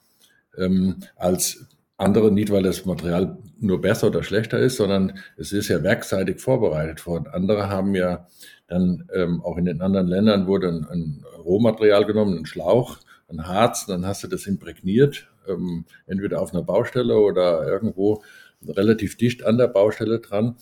ähm, 0.57 1.01
als 1.17 1.67
andere, 1.97 2.31
nicht 2.31 2.53
weil 2.53 2.63
das 2.63 2.87
Material 2.87 3.37
nur 3.59 3.81
besser 3.81 4.07
oder 4.07 4.23
schlechter 4.23 4.61
ist, 4.61 4.77
sondern 4.77 5.19
es 5.37 5.51
ist 5.51 5.67
ja 5.67 5.83
werkseitig 5.83 6.41
vorbereitet 6.41 7.05
worden. 7.05 7.27
Andere 7.33 7.69
haben 7.69 7.97
ja 7.97 8.29
dann 8.69 9.09
ähm, 9.13 9.43
auch 9.43 9.57
in 9.57 9.65
den 9.65 9.83
anderen 9.83 10.07
Ländern 10.07 10.47
wurde 10.47 10.69
ein, 10.69 10.87
ein 10.89 11.25
Rohmaterial 11.45 12.07
genommen, 12.07 12.39
ein 12.39 12.47
Schlauch, 12.47 12.99
ein 13.29 13.49
Harz, 13.49 13.87
dann 13.87 14.07
hast 14.07 14.23
du 14.23 14.29
das 14.29 14.47
imprägniert, 14.47 15.27
ähm, 15.49 15.85
entweder 16.07 16.41
auf 16.41 16.55
einer 16.55 16.63
Baustelle 16.63 17.17
oder 17.19 17.67
irgendwo 17.67 18.23
relativ 18.69 19.17
dicht 19.17 19.45
an 19.45 19.59
der 19.59 19.69
Baustelle 19.69 20.21
dran, 20.21 20.57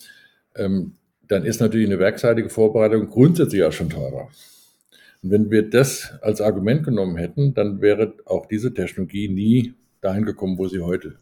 ähm, 0.55 0.93
dann 1.27 1.45
ist 1.45 1.61
natürlich 1.61 1.87
eine 1.87 1.99
werkseitige 1.99 2.49
Vorbereitung 2.49 3.07
grundsätzlich 3.09 3.63
auch 3.63 3.71
schon 3.71 3.89
teurer. 3.89 4.29
Und 5.23 5.31
wenn 5.31 5.51
wir 5.51 5.69
das 5.69 6.13
als 6.21 6.41
Argument 6.41 6.83
genommen 6.83 7.17
hätten, 7.17 7.53
dann 7.53 7.81
wäre 7.81 8.15
auch 8.25 8.47
diese 8.47 8.73
Technologie 8.73 9.29
nie 9.29 9.73
dahin 10.01 10.25
gekommen, 10.25 10.57
wo 10.57 10.67
sie 10.67 10.81
heute 10.81 11.15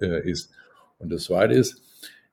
äh, 0.00 0.28
ist. 0.28 0.50
Und 0.98 1.12
das 1.12 1.24
Zweite 1.24 1.54
ist, 1.54 1.82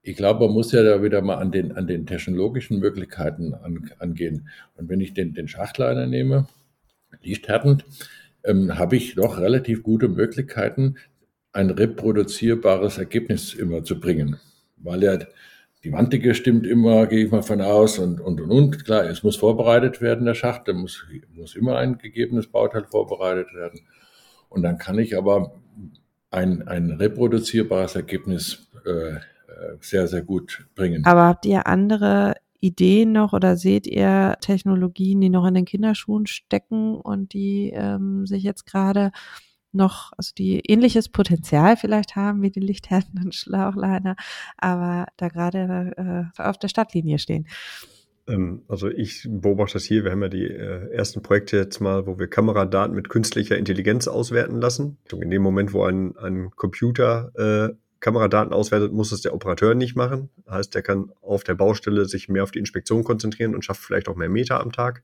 ich 0.03 0.15
glaube, 0.15 0.45
man 0.45 0.53
muss 0.53 0.71
ja 0.71 0.81
da 0.81 1.03
wieder 1.03 1.21
mal 1.21 1.35
an 1.35 1.51
den, 1.51 1.73
an 1.73 1.85
den 1.85 2.05
technologischen 2.05 2.79
Möglichkeiten 2.79 3.53
an, 3.53 3.91
angehen. 3.99 4.49
Und 4.75 4.89
wenn 4.89 4.99
ich 4.99 5.13
den, 5.13 5.33
den 5.33 5.47
Schachtliner 5.47 6.07
nehme, 6.07 6.47
lichthärtend, 7.21 7.85
ähm, 8.43 8.79
habe 8.79 8.95
ich 8.95 9.15
doch 9.15 9.39
relativ 9.39 9.83
gute 9.83 10.07
Möglichkeiten, 10.07 10.95
ein 11.53 11.69
reproduzierbares 11.69 12.97
Ergebnis 12.97 13.53
immer 13.53 13.83
zu 13.83 13.99
bringen. 13.99 14.39
Weil 14.77 15.03
ja 15.03 15.17
die 15.83 15.91
Wanddicke 15.91 16.35
stimmt 16.35 16.67
immer, 16.67 17.07
gehe 17.07 17.25
ich 17.25 17.31
mal 17.31 17.41
von 17.41 17.61
aus 17.61 17.97
und, 17.97 18.21
und, 18.21 18.39
und, 18.39 18.51
und. 18.51 18.85
Klar, 18.85 19.05
es 19.05 19.23
muss 19.23 19.37
vorbereitet 19.37 19.99
werden, 20.01 20.25
der 20.25 20.35
Schacht, 20.35 20.67
da 20.67 20.73
muss, 20.73 21.05
muss 21.33 21.55
immer 21.55 21.77
ein 21.77 21.97
gegebenes 21.97 22.47
Bauteil 22.47 22.85
vorbereitet 22.85 23.53
werden. 23.53 23.81
Und 24.49 24.61
dann 24.61 24.77
kann 24.77 24.99
ich 24.99 25.17
aber 25.17 25.53
ein, 26.29 26.67
ein 26.67 26.91
reproduzierbares 26.91 27.95
Ergebnis 27.95 28.69
äh, 28.85 29.13
äh 29.13 29.19
sehr, 29.79 30.07
sehr 30.07 30.21
gut 30.21 30.67
bringen. 30.75 31.03
Aber 31.05 31.23
habt 31.23 31.45
ihr 31.45 31.65
andere 31.65 32.35
Ideen 32.59 33.11
noch 33.11 33.33
oder 33.33 33.57
seht 33.57 33.87
ihr 33.87 34.37
Technologien, 34.39 35.19
die 35.19 35.29
noch 35.29 35.47
in 35.47 35.55
den 35.55 35.65
Kinderschuhen 35.65 36.27
stecken 36.27 36.95
und 36.95 37.33
die 37.33 37.71
ähm, 37.73 38.27
sich 38.27 38.43
jetzt 38.43 38.65
gerade 38.65 39.11
noch, 39.73 40.11
also 40.17 40.31
die 40.37 40.59
ähnliches 40.59 41.09
Potenzial 41.09 41.77
vielleicht 41.77 42.15
haben 42.15 42.41
wie 42.41 42.51
die 42.51 42.59
lichthärtenden 42.59 43.31
Schlauchliner, 43.31 44.15
aber 44.57 45.07
da 45.17 45.29
gerade 45.29 46.29
äh, 46.37 46.41
auf 46.41 46.57
der 46.57 46.67
Stadtlinie 46.67 47.19
stehen. 47.19 47.47
Ähm, 48.27 48.61
also 48.67 48.89
ich 48.89 49.27
beobachte 49.29 49.73
das 49.73 49.83
hier. 49.83 50.03
Wir 50.03 50.11
haben 50.11 50.21
ja 50.21 50.29
die 50.29 50.45
äh, 50.45 50.91
ersten 50.91 51.21
Projekte 51.21 51.57
jetzt 51.57 51.79
mal, 51.79 52.05
wo 52.05 52.19
wir 52.19 52.27
Kameradaten 52.27 52.95
mit 52.95 53.09
künstlicher 53.09 53.57
Intelligenz 53.57 54.07
auswerten 54.07 54.59
lassen. 54.61 54.97
In 55.11 55.29
dem 55.29 55.41
Moment, 55.41 55.73
wo 55.73 55.83
ein, 55.83 56.17
ein 56.17 56.51
Computer 56.51 57.31
äh, 57.35 57.75
Kameradaten 57.99 58.51
auswertet, 58.51 58.91
muss 58.91 59.11
es 59.11 59.21
der 59.21 59.33
Operateur 59.33 59.75
nicht 59.75 59.95
machen. 59.95 60.29
Heißt, 60.49 60.73
der 60.73 60.81
kann 60.81 61.11
auf 61.21 61.43
der 61.43 61.53
Baustelle 61.53 62.05
sich 62.05 62.29
mehr 62.29 62.43
auf 62.43 62.51
die 62.51 62.59
Inspektion 62.59 63.03
konzentrieren 63.03 63.53
und 63.53 63.63
schafft 63.63 63.83
vielleicht 63.83 64.09
auch 64.09 64.15
mehr 64.15 64.29
Meter 64.29 64.59
am 64.59 64.71
Tag. 64.71 65.03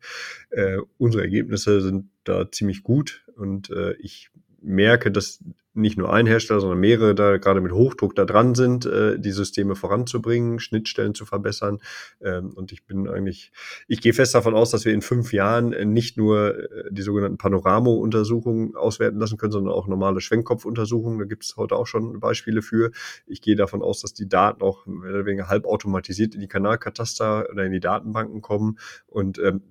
Äh, 0.49 0.77
unsere 0.97 1.23
Ergebnisse 1.23 1.81
sind 1.81 2.09
da 2.23 2.51
ziemlich 2.51 2.81
gut 2.81 3.23
und 3.35 3.69
äh, 3.69 3.93
ich 3.99 4.31
merke, 4.67 5.11
dass 5.11 5.39
nicht 5.73 5.97
nur 5.97 6.11
ein 6.11 6.25
Hersteller, 6.25 6.59
sondern 6.59 6.79
mehrere 6.79 7.13
da 7.13 7.37
gerade 7.37 7.61
mit 7.61 7.71
Hochdruck 7.71 8.15
da 8.15 8.25
dran 8.25 8.55
sind, 8.55 8.85
äh, 8.85 9.19
die 9.19 9.31
Systeme 9.31 9.75
voranzubringen, 9.75 10.59
Schnittstellen 10.59 11.13
zu 11.13 11.25
verbessern. 11.25 11.79
Ähm, 12.19 12.51
und 12.55 12.71
ich 12.71 12.83
bin 12.85 13.07
eigentlich, 13.07 13.51
ich 13.87 14.01
gehe 14.01 14.13
fest 14.13 14.33
davon 14.33 14.55
aus, 14.55 14.71
dass 14.71 14.85
wir 14.85 14.93
in 14.93 15.03
fünf 15.03 15.33
Jahren 15.33 15.73
äh, 15.73 15.85
nicht 15.85 16.17
nur 16.17 16.57
äh, 16.57 16.83
die 16.89 17.03
sogenannten 17.03 17.37
Panoramo-Untersuchungen 17.37 18.75
auswerten 18.75 19.19
lassen 19.19 19.37
können, 19.37 19.51
sondern 19.51 19.73
auch 19.73 19.87
normale 19.87 20.19
Schwenkkopf-Untersuchungen. 20.19 21.19
Da 21.19 21.25
gibt 21.25 21.43
es 21.43 21.55
heute 21.57 21.75
auch 21.75 21.85
schon 21.85 22.19
Beispiele 22.19 22.63
für. 22.63 22.91
Ich 23.27 23.41
gehe 23.41 23.55
davon 23.55 23.83
aus, 23.83 24.01
dass 24.01 24.13
die 24.13 24.27
Daten 24.27 24.63
auch 24.63 24.87
mehr 24.87 25.11
oder 25.11 25.25
weniger 25.27 25.47
halbautomatisiert 25.47 26.33
in 26.33 26.41
die 26.41 26.47
Kanalkataster 26.47 27.49
oder 27.51 27.63
in 27.65 27.71
die 27.71 27.79
Datenbanken 27.79 28.41
kommen. 28.41 28.79
Und 29.05 29.37
ähm, 29.37 29.61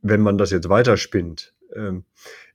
wenn 0.00 0.22
man 0.22 0.38
das 0.38 0.50
jetzt 0.50 0.70
weiterspinnt, 0.70 1.54
ähm, 1.74 2.04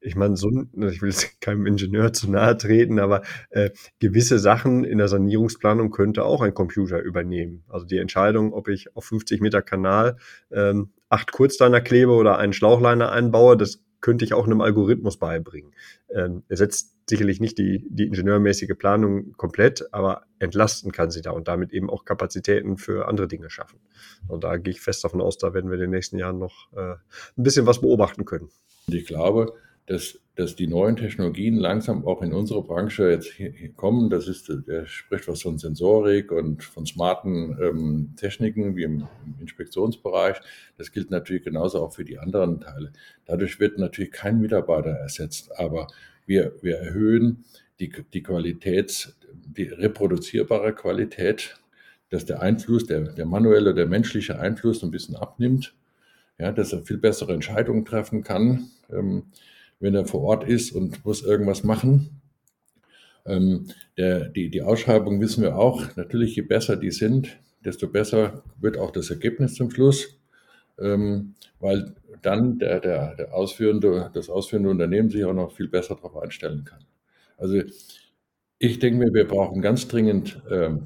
ich 0.01 0.15
meine, 0.15 0.35
so, 0.35 0.49
ich 0.49 1.01
will 1.01 1.09
jetzt 1.09 1.39
keinem 1.41 1.65
Ingenieur 1.65 2.13
zu 2.13 2.29
nahe 2.29 2.57
treten, 2.57 2.99
aber 2.99 3.21
äh, 3.49 3.71
gewisse 3.99 4.39
Sachen 4.39 4.83
in 4.83 4.97
der 4.97 5.07
Sanierungsplanung 5.07 5.91
könnte 5.91 6.25
auch 6.25 6.41
ein 6.41 6.53
Computer 6.53 7.01
übernehmen. 7.01 7.63
Also 7.67 7.85
die 7.85 7.97
Entscheidung, 7.97 8.53
ob 8.53 8.67
ich 8.67 8.95
auf 8.95 9.05
50 9.05 9.41
Meter 9.41 9.61
Kanal 9.61 10.17
ähm, 10.51 10.91
acht 11.09 11.31
Kurzliner 11.31 11.81
klebe 11.81 12.11
oder 12.11 12.38
einen 12.38 12.53
Schlauchliner 12.53 13.11
einbaue, 13.11 13.57
das 13.57 13.83
könnte 14.01 14.25
ich 14.25 14.34
auch 14.34 14.46
einem 14.46 14.62
Algorithmus 14.62 15.18
beibringen. 15.18 15.74
Ähm, 16.13 16.44
er 16.48 16.58
setzt 16.58 16.96
sicherlich 17.10 17.39
nicht 17.39 17.58
die, 17.58 17.86
die 17.89 18.06
ingenieurmäßige 18.06 18.77
Planung 18.77 19.34
komplett, 19.34 19.94
aber 19.94 20.24
entlasten 20.38 20.91
kann 20.91 21.12
sie 21.12 21.22
da 21.22 21.32
und 21.32 21.48
damit 21.48 21.74
eben 21.74 21.89
auch 21.89 22.06
Kapazitäten 22.06 22.77
für 22.77 23.08
andere 23.08 23.27
Dinge 23.27 23.50
schaffen. 23.50 23.79
Und 24.27 24.44
da 24.44 24.58
gehe 24.58 24.72
ich 24.72 24.82
fest 24.82 25.03
davon 25.03 25.22
aus, 25.22 25.38
da 25.38 25.53
werden 25.53 25.70
wir 25.70 25.75
in 25.75 25.82
den 25.82 25.89
nächsten 25.89 26.18
Jahren 26.18 26.39
noch 26.39 26.72
äh, 26.74 26.94
ein 26.94 27.44
bisschen 27.44 27.65
was 27.65 27.82
beobachten 27.82 28.25
können. 28.25 28.50
Ich 28.88 29.06
glaube, 29.06 29.53
dass, 29.89 30.19
dass 30.36 30.55
die 30.55 30.67
neuen 30.67 30.98
Technologien 30.98 31.55
langsam 31.55 32.05
auch 32.05 32.22
in 32.22 32.31
unsere 32.31 32.62
Branche 32.62 33.10
jetzt 33.10 33.34
kommen. 33.75 34.12
Das 34.12 34.27
ist, 34.27 34.48
der 34.67 34.86
spricht 34.86 35.27
was 35.27 35.41
von 35.41 35.58
Sensorik 35.58 36.31
und 36.31 36.63
von 36.63 36.86
smarten 36.86 37.58
ähm, 37.60 38.13
Techniken 38.15 38.75
wie 38.75 38.84
im, 38.84 39.08
im, 39.25 39.36
Inspektionsbereich. 39.41 40.38
Das 40.77 40.91
gilt 40.91 41.10
natürlich 41.10 41.43
genauso 41.43 41.81
auch 41.81 41.91
für 41.91 42.05
die 42.05 42.19
anderen 42.19 42.62
Teile. 42.62 42.93
Dadurch 43.25 43.60
wird 43.60 43.79
natürlich 43.79 44.12
kein 44.12 44.39
Mitarbeiter 44.39 44.91
ersetzt, 44.91 45.58
aber 45.58 45.88
wir, 46.27 46.53
wir 46.62 46.77
erhöhen 46.77 47.43
die, 47.79 47.91
die 48.13 48.22
Qualität, 48.22 49.15
die 49.34 49.63
reproduzierbare 49.63 50.75
Qualität, 50.75 51.60
dass 52.12 52.25
der 52.25 52.43
Einfluss, 52.43 52.86
der, 52.86 53.13
der 53.13 53.25
manuelle, 53.25 53.74
der 53.74 53.88
menschliche 53.88 54.39
Einfluss 54.39 54.84
ein 54.84 54.91
bisschen 54.91 55.15
abnimmt, 55.15 55.74
ja, 56.38 56.51
dass 56.51 56.74
er 56.74 56.84
viel 56.84 57.00
bessere 57.00 57.34
Entscheidungen 57.34 57.86
treffen 57.86 58.24
kann. 58.24 58.69
Ähm, 58.91 59.24
wenn 59.79 59.95
er 59.95 60.05
vor 60.05 60.21
Ort 60.21 60.48
ist 60.48 60.71
und 60.71 61.03
muss 61.05 61.24
irgendwas 61.24 61.63
machen. 61.63 62.21
Ähm, 63.25 63.67
der, 63.98 64.29
die, 64.29 64.50
die 64.50 64.62
Ausschreibung 64.62 65.21
wissen 65.21 65.43
wir 65.43 65.55
auch, 65.55 65.95
natürlich 65.95 66.36
je 66.36 66.41
besser 66.41 66.77
die 66.77 66.91
sind, 66.91 67.39
desto 67.63 67.88
besser 67.88 68.43
wird 68.59 68.77
auch 68.77 68.91
das 68.91 69.09
Ergebnis 69.09 69.55
zum 69.55 69.71
Schluss, 69.71 70.19
ähm, 70.79 71.36
weil 71.59 71.95
dann 72.21 72.59
der, 72.59 72.79
der, 72.79 73.15
der 73.15 73.33
ausführende, 73.33 74.12
das 74.13 74.29
ausführende 74.29 74.69
Unternehmen 74.69 75.09
sich 75.09 75.24
auch 75.24 75.33
noch 75.33 75.51
viel 75.51 75.67
besser 75.67 75.95
darauf 75.95 76.17
einstellen 76.17 76.65
kann. 76.65 76.86
Also 77.38 77.62
ich 78.57 78.79
denke 78.79 79.00
mir, 79.00 79.13
wir 79.13 79.27
brauchen 79.27 79.62
ganz 79.62 79.88
dringend 79.88 80.41
ähm, 80.51 80.81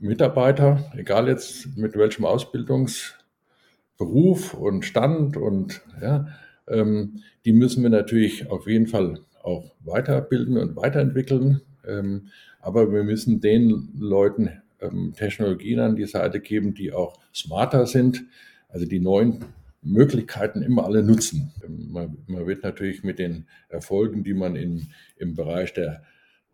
Mitarbeiter, 0.00 0.90
egal 0.96 1.28
jetzt 1.28 1.76
mit 1.76 1.96
welchem 1.96 2.24
Ausbildungsberuf 2.24 4.54
und 4.54 4.84
Stand 4.84 5.36
und 5.36 5.82
ja, 6.00 6.28
ähm, 6.70 7.22
die 7.44 7.52
müssen 7.52 7.82
wir 7.82 7.90
natürlich 7.90 8.50
auf 8.50 8.66
jeden 8.66 8.86
Fall 8.86 9.20
auch 9.42 9.74
weiterbilden 9.80 10.56
und 10.56 10.76
weiterentwickeln. 10.76 11.60
Ähm, 11.86 12.28
aber 12.60 12.92
wir 12.92 13.04
müssen 13.04 13.40
den 13.40 13.88
Leuten 13.98 14.50
ähm, 14.80 15.14
Technologien 15.16 15.80
an 15.80 15.96
die 15.96 16.06
Seite 16.06 16.40
geben, 16.40 16.74
die 16.74 16.92
auch 16.92 17.18
smarter 17.34 17.86
sind, 17.86 18.24
also 18.68 18.86
die 18.86 19.00
neuen 19.00 19.44
Möglichkeiten 19.82 20.62
immer 20.62 20.84
alle 20.84 21.02
nutzen. 21.02 21.52
Man, 21.66 22.18
man 22.26 22.46
wird 22.46 22.62
natürlich 22.62 23.04
mit 23.04 23.18
den 23.18 23.46
Erfolgen, 23.68 24.24
die 24.24 24.34
man 24.34 24.56
in, 24.56 24.88
im 25.16 25.34
Bereich 25.34 25.72
der 25.72 26.02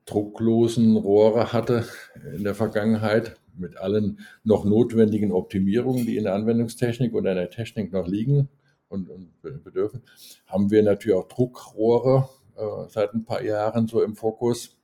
drucklosen 0.07 0.97
Rohre 0.97 1.53
hatte 1.53 1.87
in 2.37 2.45
der 2.45 2.55
Vergangenheit, 2.55 3.37
mit 3.57 3.77
allen 3.79 4.19
noch 4.43 4.65
notwendigen 4.65 5.33
Optimierungen, 5.33 6.07
die 6.07 6.17
in 6.17 6.25
der 6.25 6.35
Anwendungstechnik 6.35 7.15
oder 7.15 7.31
in 7.31 7.37
der 7.37 7.51
Technik 7.51 7.93
noch 7.93 8.07
liegen, 8.07 8.49
und, 8.95 9.11
und 9.11 9.65
bedürfen, 9.65 10.03
haben 10.47 10.71
wir 10.71 10.83
natürlich 10.83 11.17
auch 11.17 11.29
Druckrohre 11.29 12.29
äh, 12.57 12.89
seit 12.89 13.13
ein 13.15 13.25
paar 13.25 13.43
Jahren 13.43 13.87
so 13.87 14.03
im 14.03 14.15
Fokus. 14.15 14.77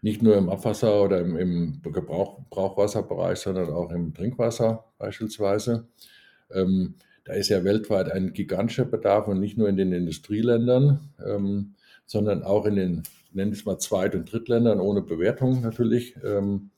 Nicht 0.00 0.22
nur 0.22 0.36
im 0.36 0.48
Abwasser 0.48 1.04
oder 1.04 1.20
im, 1.20 1.36
im 1.36 1.82
Gebrauch, 1.82 2.40
Brauchwasserbereich, 2.50 3.38
sondern 3.38 3.70
auch 3.70 3.90
im 3.92 4.14
Trinkwasser 4.14 4.84
beispielsweise. 4.98 5.86
Ähm, 6.50 6.96
da 7.24 7.34
ist 7.34 7.50
ja 7.50 7.62
weltweit 7.62 8.10
ein 8.10 8.32
gigantischer 8.32 8.84
Bedarf 8.84 9.28
und 9.28 9.38
nicht 9.38 9.56
nur 9.56 9.68
in 9.68 9.76
den 9.76 9.92
Industrieländern, 9.92 11.12
ähm, 11.24 11.74
sondern 12.04 12.42
auch 12.42 12.66
in 12.66 12.74
den, 12.74 13.02
nennen 13.32 13.52
es 13.52 13.64
mal 13.64 13.78
Zweit- 13.78 14.16
und 14.16 14.30
Drittländern 14.32 14.80
ohne 14.80 15.02
Bewertung 15.02 15.60
natürlich. 15.60 16.16
Ähm, 16.24 16.72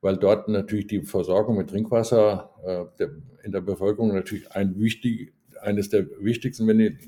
weil 0.00 0.16
dort 0.16 0.48
natürlich 0.48 0.86
die 0.86 1.02
Versorgung 1.02 1.56
mit 1.56 1.70
Trinkwasser 1.70 2.50
äh, 2.64 2.98
der, 2.98 3.10
in 3.42 3.52
der 3.52 3.60
Bevölkerung 3.60 4.14
natürlich 4.14 4.52
ein 4.52 4.78
wichtig, 4.78 5.32
eines 5.62 5.88
der 5.88 6.06
wichtigsten, 6.20 6.66
wenn 6.66 6.78
die, 6.78 6.98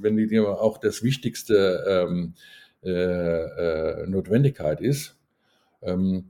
wenn 0.00 0.16
die 0.16 0.38
auch 0.40 0.78
das 0.78 1.02
wichtigste 1.02 1.84
ähm, 1.88 2.34
äh, 2.82 4.02
äh, 4.02 4.06
Notwendigkeit 4.06 4.80
ist. 4.80 5.18
Ähm, 5.82 6.26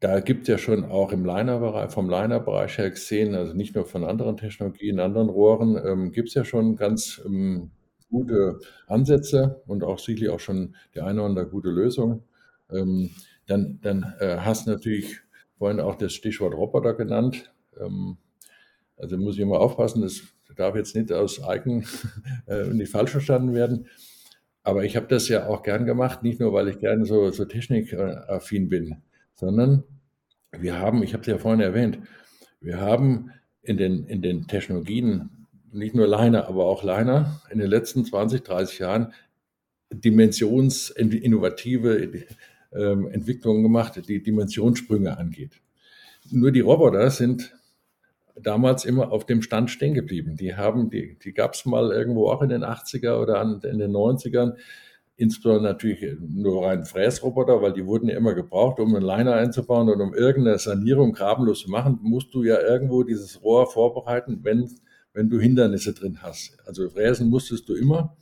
da 0.00 0.20
gibt 0.20 0.42
es 0.42 0.48
ja 0.48 0.58
schon 0.58 0.84
auch 0.84 1.12
im 1.12 1.24
Liner-Bereich, 1.24 1.90
vom 1.92 2.10
Liner-Bereich 2.10 2.78
her 2.78 2.90
gesehen, 2.90 3.34
also 3.34 3.54
nicht 3.54 3.74
nur 3.74 3.84
von 3.86 4.04
anderen 4.04 4.36
Technologien, 4.36 4.98
anderen 4.98 5.28
Rohren, 5.28 5.76
ähm, 5.84 6.12
gibt 6.12 6.28
es 6.28 6.34
ja 6.34 6.44
schon 6.44 6.76
ganz 6.76 7.20
ähm, 7.24 7.70
gute 8.10 8.60
Ansätze 8.86 9.62
und 9.66 9.84
auch 9.84 9.98
sicherlich 9.98 10.30
auch 10.30 10.40
schon 10.40 10.76
die 10.94 11.00
eine 11.00 11.20
oder 11.20 11.30
andere 11.30 11.46
gute 11.48 11.70
Lösung. 11.70 12.24
Ähm, 12.70 13.10
dann, 13.46 13.78
dann 13.82 14.14
äh, 14.20 14.36
hast 14.38 14.66
du 14.66 14.70
natürlich 14.70 15.20
vorhin 15.58 15.80
auch 15.80 15.96
das 15.96 16.12
Stichwort 16.12 16.54
Roboter 16.54 16.94
genannt. 16.94 17.52
Ähm, 17.80 18.18
also 18.96 19.16
muss 19.16 19.34
ich 19.34 19.40
immer 19.40 19.60
aufpassen, 19.60 20.02
das 20.02 20.22
darf 20.54 20.76
jetzt 20.76 20.94
nicht 20.94 21.10
aus 21.12 21.42
eigen 21.42 21.86
äh, 22.46 22.68
nicht 22.68 22.92
falsch 22.92 23.10
verstanden 23.10 23.54
werden. 23.54 23.86
Aber 24.62 24.84
ich 24.84 24.96
habe 24.96 25.06
das 25.08 25.28
ja 25.28 25.46
auch 25.46 25.62
gern 25.62 25.86
gemacht, 25.86 26.22
nicht 26.22 26.40
nur, 26.40 26.52
weil 26.52 26.68
ich 26.68 26.78
gerne 26.78 27.04
so, 27.04 27.30
so 27.30 27.44
technikaffin 27.44 28.68
bin, 28.68 29.02
sondern 29.34 29.82
wir 30.56 30.78
haben, 30.78 31.02
ich 31.02 31.14
habe 31.14 31.22
es 31.22 31.26
ja 31.26 31.38
vorhin 31.38 31.60
erwähnt, 31.60 31.98
wir 32.60 32.80
haben 32.80 33.32
in 33.62 33.76
den, 33.76 34.06
in 34.06 34.22
den 34.22 34.46
Technologien, 34.46 35.48
nicht 35.72 35.96
nur 35.96 36.06
Liner, 36.06 36.46
aber 36.48 36.66
auch 36.66 36.84
Liner, 36.84 37.40
in 37.50 37.58
den 37.58 37.68
letzten 37.68 38.04
20, 38.04 38.44
30 38.44 38.78
Jahren 38.78 39.12
dimensionsinnovative 39.92 42.24
ähm, 42.72 43.08
Entwicklungen 43.08 43.62
gemacht, 43.62 44.00
die 44.08 44.20
Dimensionssprünge 44.22 45.16
angeht. 45.16 45.60
Nur 46.30 46.52
die 46.52 46.60
Roboter 46.60 47.10
sind 47.10 47.54
damals 48.40 48.84
immer 48.84 49.12
auf 49.12 49.26
dem 49.26 49.42
Stand 49.42 49.70
stehen 49.70 49.94
geblieben. 49.94 50.36
Die 50.36 50.56
haben, 50.56 50.90
die, 50.90 51.18
die 51.18 51.32
gab 51.32 51.54
es 51.54 51.64
mal 51.64 51.92
irgendwo 51.92 52.28
auch 52.28 52.42
in 52.42 52.48
den 52.48 52.64
80er 52.64 53.20
oder 53.20 53.40
an, 53.40 53.60
in 53.62 53.78
den 53.78 53.92
90ern. 53.92 54.54
Insbesondere 55.16 55.72
natürlich 55.72 56.16
nur 56.20 56.66
rein 56.66 56.84
Fräsroboter, 56.84 57.60
weil 57.62 57.74
die 57.74 57.86
wurden 57.86 58.08
ja 58.08 58.16
immer 58.16 58.34
gebraucht, 58.34 58.80
um 58.80 58.94
einen 58.94 59.04
Liner 59.04 59.34
einzubauen 59.34 59.88
und 59.88 60.00
um 60.00 60.14
irgendeine 60.14 60.58
Sanierung 60.58 61.12
grabenlos 61.12 61.60
zu 61.60 61.70
machen, 61.70 61.98
musst 62.02 62.32
du 62.34 62.42
ja 62.42 62.60
irgendwo 62.60 63.02
dieses 63.02 63.42
Rohr 63.42 63.70
vorbereiten, 63.70 64.40
wenn, 64.42 64.70
wenn 65.12 65.28
du 65.28 65.38
Hindernisse 65.38 65.92
drin 65.92 66.18
hast. 66.22 66.56
Also 66.66 66.88
fräsen 66.88 67.28
musstest 67.28 67.68
du 67.68 67.74
immer. 67.74 68.16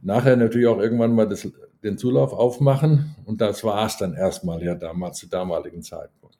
Nachher 0.00 0.36
natürlich 0.36 0.66
auch 0.66 0.78
irgendwann 0.78 1.14
mal 1.14 1.28
das, 1.28 1.48
den 1.82 1.96
Zulauf 1.96 2.32
aufmachen 2.32 3.16
und 3.24 3.40
das 3.40 3.64
war 3.64 3.86
es 3.86 3.96
dann 3.96 4.14
erstmal 4.14 4.62
ja 4.62 4.74
damals, 4.74 5.18
zu 5.18 5.28
damaligen 5.28 5.82
Zeitpunkt. 5.82 6.38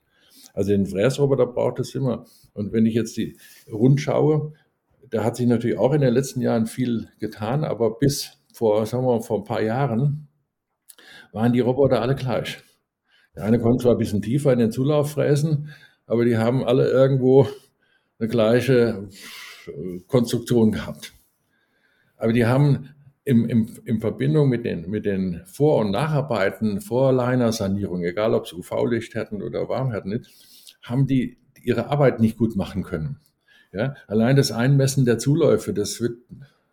Also 0.53 0.71
den 0.71 0.85
Fräsroboter 0.85 1.47
braucht 1.47 1.79
es 1.79 1.95
immer. 1.95 2.25
Und 2.53 2.71
wenn 2.71 2.85
ich 2.85 2.93
jetzt 2.93 3.17
die 3.17 3.37
rund 3.71 4.01
schaue, 4.01 4.53
da 5.09 5.23
hat 5.23 5.35
sich 5.35 5.47
natürlich 5.47 5.77
auch 5.77 5.93
in 5.93 6.01
den 6.01 6.13
letzten 6.13 6.41
Jahren 6.41 6.65
viel 6.65 7.07
getan, 7.19 7.63
aber 7.63 7.97
bis 7.97 8.37
vor, 8.53 8.85
sagen 8.85 9.03
wir 9.03 9.15
mal, 9.15 9.21
vor 9.21 9.39
ein 9.39 9.43
paar 9.43 9.61
Jahren 9.61 10.27
waren 11.31 11.53
die 11.53 11.59
Roboter 11.59 12.01
alle 12.01 12.15
gleich. 12.15 12.63
Der 13.35 13.45
eine 13.45 13.59
konnte 13.59 13.83
zwar 13.83 13.93
ein 13.93 13.97
bisschen 13.97 14.21
tiefer 14.21 14.53
in 14.53 14.59
den 14.59 14.71
Zulauf 14.71 15.11
fräsen, 15.11 15.69
aber 16.05 16.25
die 16.25 16.37
haben 16.37 16.63
alle 16.63 16.89
irgendwo 16.89 17.47
eine 18.19 18.29
gleiche 18.29 19.09
Konstruktion 20.07 20.71
gehabt. 20.71 21.13
Aber 22.17 22.33
die 22.33 22.45
haben 22.45 22.89
im, 23.25 23.47
im, 23.47 23.79
in 23.85 23.99
Verbindung 24.01 24.49
mit 24.49 24.65
den, 24.65 24.89
mit 24.89 25.05
den 25.05 25.41
Vor- 25.45 25.79
und 25.79 25.91
Nacharbeiten, 25.91 26.81
Vorliner-Sanierung, 26.81 28.03
egal 28.03 28.33
ob 28.33 28.47
sie 28.47 28.55
UV-Licht 28.55 29.15
hatten 29.15 29.41
oder 29.41 29.69
warm 29.69 29.93
hatten, 29.93 30.09
nicht, 30.09 30.29
haben 30.81 31.07
die 31.07 31.37
ihre 31.63 31.87
Arbeit 31.87 32.19
nicht 32.19 32.37
gut 32.37 32.55
machen 32.55 32.83
können. 32.83 33.17
Ja, 33.71 33.95
allein 34.07 34.35
das 34.35 34.51
Einmessen 34.51 35.05
der 35.05 35.17
Zuläufe, 35.17 35.73
das 35.73 35.99
wird 35.99 36.17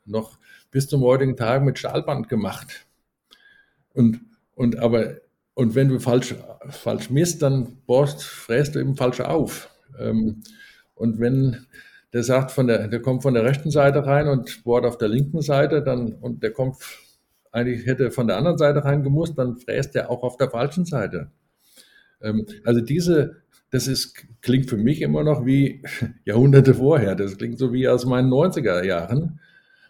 noch 0.04 0.38
bis 0.70 0.86
zum 0.86 1.02
heutigen 1.02 1.36
Tag 1.36 1.62
mit 1.62 1.78
Stahlband 1.78 2.28
gemacht. 2.28 2.86
Und, 3.94 4.20
und 4.54 4.78
aber, 4.78 5.16
und 5.54 5.74
wenn 5.74 5.88
du 5.88 5.98
falsch, 5.98 6.34
falsch 6.68 7.10
misst, 7.10 7.42
dann 7.42 7.78
bohrst, 7.86 8.22
fräst 8.22 8.74
du 8.74 8.80
eben 8.80 8.96
falsch 8.96 9.20
auf. 9.20 9.70
Ähm, 9.98 10.42
und 10.94 11.18
wenn 11.18 11.66
der 12.12 12.22
sagt, 12.22 12.50
von 12.50 12.66
der, 12.66 12.88
der 12.88 13.00
kommt 13.00 13.22
von 13.22 13.34
der 13.34 13.44
rechten 13.44 13.70
Seite 13.70 14.04
rein 14.04 14.28
und 14.28 14.64
bohrt 14.64 14.84
auf 14.84 14.98
der 14.98 15.08
linken 15.08 15.42
Seite, 15.42 15.82
dann, 15.82 16.12
und 16.14 16.42
der 16.42 16.52
kommt, 16.52 16.76
eigentlich 17.52 17.86
hätte 17.86 18.10
von 18.10 18.26
der 18.26 18.36
anderen 18.36 18.58
Seite 18.58 18.84
reingemusst, 18.84 19.38
dann 19.38 19.56
fräst 19.56 19.96
er 19.96 20.10
auch 20.10 20.22
auf 20.22 20.36
der 20.36 20.50
falschen 20.50 20.84
Seite. 20.84 21.30
Ähm, 22.20 22.46
also 22.64 22.80
diese, 22.80 23.42
das 23.70 23.86
ist, 23.86 24.26
klingt 24.42 24.68
für 24.68 24.76
mich 24.76 25.00
immer 25.00 25.22
noch 25.22 25.46
wie 25.46 25.82
Jahrhunderte 26.24 26.74
vorher. 26.74 27.14
Das 27.14 27.38
klingt 27.38 27.58
so 27.58 27.72
wie 27.72 27.88
aus 27.88 28.04
meinen 28.04 28.30
90er 28.30 28.84
Jahren. 28.84 29.40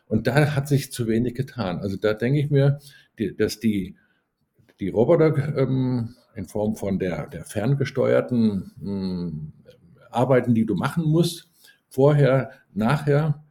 Und 0.07 0.27
da 0.27 0.55
hat 0.55 0.69
sich 0.69 0.93
zu 0.93 1.07
wenig 1.07 1.35
getan. 1.35 1.79
Also 1.79 1.97
da 1.97 2.15
denke 2.15 2.41
ich 2.41 2.51
mir, 2.51 2.79
dass 3.39 3.61
die, 3.61 3.97
die 4.81 4.89
Roboter 4.89 5.57
ähm, 5.57 6.15
in 6.35 6.47
Form 6.47 6.77
von 6.77 6.99
der, 6.99 7.27
der 7.29 7.45
ferngesteuerten 7.45 8.73
ähm, 8.83 9.53
Arbeiten, 10.11 10.55
die 10.55 10.67
du 10.67 10.75
machen 10.75 11.05
musst, 11.05 11.49
vorher, 11.89 12.51
nachher, 12.75 13.45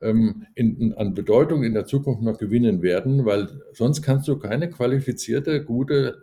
ähm, 0.00 0.46
in, 0.54 0.94
an 0.94 1.14
Bedeutung 1.14 1.64
in 1.64 1.74
der 1.74 1.86
Zukunft 1.86 2.22
noch 2.22 2.38
gewinnen 2.38 2.82
werden, 2.82 3.24
weil 3.24 3.48
sonst 3.72 4.02
kannst 4.02 4.28
du 4.28 4.38
keine 4.38 4.70
qualifizierte, 4.70 5.64
gute 5.64 6.18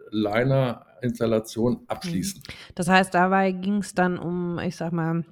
Liner-Installation 1.04 1.82
abschließen. 1.88 2.42
Das 2.76 2.88
heißt, 2.88 3.13
dabei 3.13 3.52
ging 3.52 3.78
es 3.78 3.94
dann 3.94 4.18
um, 4.18 4.60
ich 4.60 4.76
sag 4.76 4.94
mal, 4.94 5.26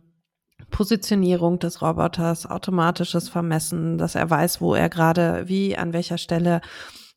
Positionierung 0.70 1.60
des 1.60 1.82
Roboters, 1.82 2.46
automatisches 2.46 3.30
Vermessen, 3.30 3.98
dass 3.98 4.16
er 4.16 4.30
weiß, 4.30 4.62
wo 4.62 4.76
er 4.76 4.90
gerade 4.90 5.48
wie, 5.48 5.76
an 5.76 5.94
welcher 5.94 6.18
Stelle 6.18 6.62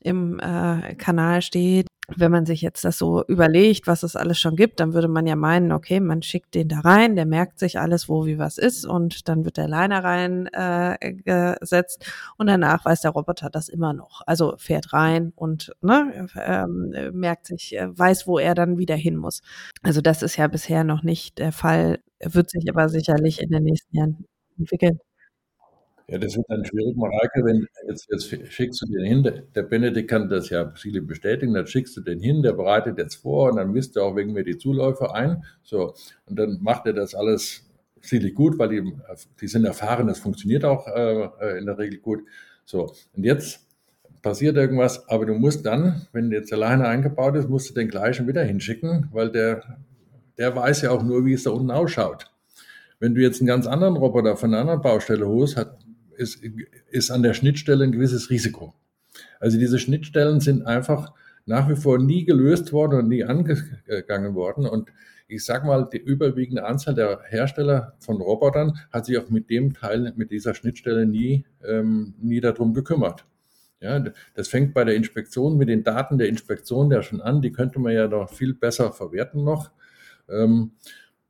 im 0.00 0.40
äh, 0.40 0.94
Kanal 0.96 1.42
steht. 1.42 1.86
Wenn 2.16 2.30
man 2.30 2.44
sich 2.46 2.60
jetzt 2.60 2.84
das 2.84 2.98
so 2.98 3.24
überlegt, 3.26 3.86
was 3.86 4.02
es 4.02 4.16
alles 4.16 4.38
schon 4.38 4.56
gibt, 4.56 4.80
dann 4.80 4.92
würde 4.92 5.08
man 5.08 5.26
ja 5.26 5.36
meinen, 5.36 5.72
okay, 5.72 6.00
man 6.00 6.22
schickt 6.22 6.54
den 6.54 6.68
da 6.68 6.80
rein, 6.80 7.16
der 7.16 7.26
merkt 7.26 7.58
sich 7.58 7.78
alles, 7.78 8.08
wo 8.08 8.26
wie 8.26 8.38
was 8.38 8.58
ist 8.58 8.84
und 8.84 9.28
dann 9.28 9.44
wird 9.44 9.56
der 9.56 9.68
Liner 9.68 10.04
rein 10.04 10.46
äh, 10.52 10.96
gesetzt 11.14 12.04
und 12.36 12.46
danach 12.46 12.84
weiß 12.84 13.00
der 13.00 13.12
Roboter 13.12 13.48
das 13.50 13.68
immer 13.68 13.92
noch. 13.94 14.20
Also 14.26 14.54
fährt 14.58 14.92
rein 14.92 15.32
und 15.36 15.72
ne, 15.80 16.28
ähm, 16.36 16.94
merkt 17.12 17.46
sich, 17.46 17.76
äh, 17.76 17.88
weiß, 17.96 18.26
wo 18.26 18.38
er 18.38 18.54
dann 18.54 18.78
wieder 18.78 18.96
hin 18.96 19.16
muss. 19.16 19.40
Also 19.82 20.00
das 20.00 20.22
ist 20.22 20.36
ja 20.36 20.46
bisher 20.48 20.84
noch 20.84 21.02
nicht 21.02 21.38
der 21.38 21.52
Fall 21.52 22.00
wird 22.22 22.50
sich 22.50 22.68
aber 22.70 22.88
sicherlich 22.88 23.40
in 23.40 23.50
den 23.50 23.64
nächsten 23.64 23.96
Jahren 23.96 24.26
entwickeln. 24.58 24.98
Ja, 26.08 26.18
das 26.18 26.36
wird 26.36 26.44
dann 26.50 26.64
schwierig, 26.66 26.96
Mareike, 26.96 27.44
wenn 27.44 27.66
jetzt, 27.88 28.08
jetzt 28.10 28.52
schickst 28.52 28.82
du 28.82 28.86
den 28.86 29.04
hin, 29.06 29.42
der 29.54 29.62
Benedikt 29.62 30.10
kann 30.10 30.28
das 30.28 30.50
ja 30.50 30.70
viele 30.76 31.00
bestätigen, 31.00 31.54
dann 31.54 31.66
schickst 31.66 31.96
du 31.96 32.02
den 32.02 32.20
hin, 32.20 32.42
der 32.42 32.52
bereitet 32.52 32.98
jetzt 32.98 33.14
vor 33.16 33.50
und 33.50 33.56
dann 33.56 33.72
misst 33.72 33.96
er 33.96 34.02
auch 34.04 34.14
wegen 34.16 34.34
mir 34.34 34.44
die 34.44 34.58
Zuläufe 34.58 35.14
ein. 35.14 35.44
So, 35.62 35.94
und 36.26 36.38
dann 36.38 36.58
macht 36.62 36.86
er 36.86 36.92
das 36.92 37.14
alles 37.14 37.66
ziemlich 38.02 38.34
gut, 38.34 38.58
weil 38.58 38.68
die, 38.68 38.92
die 39.40 39.48
sind 39.48 39.64
erfahren, 39.64 40.06
das 40.06 40.18
funktioniert 40.18 40.64
auch 40.66 40.86
äh, 40.88 41.58
in 41.58 41.64
der 41.64 41.78
Regel 41.78 42.00
gut. 42.00 42.22
So, 42.66 42.92
und 43.16 43.24
jetzt 43.24 43.66
passiert 44.20 44.56
irgendwas, 44.56 45.08
aber 45.08 45.24
du 45.24 45.34
musst 45.34 45.64
dann, 45.64 46.06
wenn 46.12 46.30
jetzt 46.32 46.52
alleine 46.52 46.86
eingebaut 46.86 47.36
ist, 47.36 47.48
musst 47.48 47.70
du 47.70 47.74
den 47.74 47.88
gleichen 47.88 48.28
wieder 48.28 48.42
hinschicken, 48.44 49.08
weil 49.12 49.30
der 49.30 49.78
der 50.38 50.54
weiß 50.56 50.82
ja 50.82 50.90
auch 50.90 51.02
nur, 51.02 51.24
wie 51.24 51.32
es 51.34 51.44
da 51.44 51.50
unten 51.50 51.70
ausschaut. 51.70 52.30
Wenn 53.00 53.14
du 53.14 53.20
jetzt 53.20 53.40
einen 53.40 53.48
ganz 53.48 53.66
anderen 53.66 53.96
Roboter 53.96 54.36
von 54.36 54.50
einer 54.52 54.60
anderen 54.62 54.82
Baustelle 54.82 55.26
holst, 55.28 55.56
hat, 55.56 55.78
ist, 56.16 56.42
ist 56.90 57.10
an 57.10 57.22
der 57.22 57.34
Schnittstelle 57.34 57.84
ein 57.84 57.92
gewisses 57.92 58.30
Risiko. 58.30 58.74
Also 59.40 59.58
diese 59.58 59.78
Schnittstellen 59.78 60.40
sind 60.40 60.66
einfach 60.66 61.12
nach 61.46 61.68
wie 61.68 61.76
vor 61.76 61.98
nie 61.98 62.24
gelöst 62.24 62.72
worden 62.72 63.00
und 63.00 63.08
nie 63.08 63.24
angegangen 63.24 64.34
worden. 64.34 64.66
Und 64.66 64.90
ich 65.28 65.44
sage 65.44 65.66
mal, 65.66 65.88
die 65.92 65.98
überwiegende 65.98 66.64
Anzahl 66.64 66.94
der 66.94 67.20
Hersteller 67.28 67.94
von 68.00 68.20
Robotern 68.20 68.78
hat 68.90 69.06
sich 69.06 69.18
auch 69.18 69.30
mit 69.30 69.50
dem 69.50 69.74
Teil, 69.74 70.12
mit 70.16 70.30
dieser 70.30 70.54
Schnittstelle 70.54 71.06
nie, 71.06 71.44
ähm, 71.66 72.14
nie 72.20 72.40
darum 72.40 72.74
gekümmert. 72.74 73.26
Ja, 73.80 74.02
das 74.34 74.48
fängt 74.48 74.72
bei 74.72 74.84
der 74.84 74.94
Inspektion 74.94 75.58
mit 75.58 75.68
den 75.68 75.84
Daten 75.84 76.16
der 76.16 76.28
Inspektion 76.28 76.90
ja 76.90 77.02
schon 77.02 77.20
an. 77.20 77.42
Die 77.42 77.52
könnte 77.52 77.78
man 77.78 77.92
ja 77.92 78.08
noch 78.08 78.30
viel 78.30 78.54
besser 78.54 78.92
verwerten 78.92 79.44
noch. 79.44 79.70
Ähm, 80.28 80.72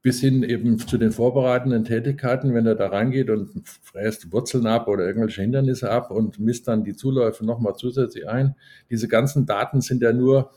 bis 0.04 0.20
hin 0.20 0.42
eben 0.42 0.78
zu 0.78 0.98
den 0.98 1.12
vorbereitenden 1.12 1.84
Tätigkeiten, 1.84 2.52
wenn 2.52 2.66
er 2.66 2.74
da 2.74 2.88
reingeht 2.88 3.30
und 3.30 3.66
fräst 3.66 4.30
Wurzeln 4.32 4.66
ab 4.66 4.86
oder 4.86 5.06
irgendwelche 5.06 5.40
Hindernisse 5.40 5.90
ab 5.90 6.10
und 6.10 6.38
misst 6.38 6.68
dann 6.68 6.84
die 6.84 6.94
Zuläufe 6.94 7.42
nochmal 7.46 7.74
zusätzlich 7.74 8.28
ein. 8.28 8.54
Diese 8.90 9.08
ganzen 9.08 9.46
Daten 9.46 9.80
sind 9.80 10.02
ja 10.02 10.12
nur 10.12 10.50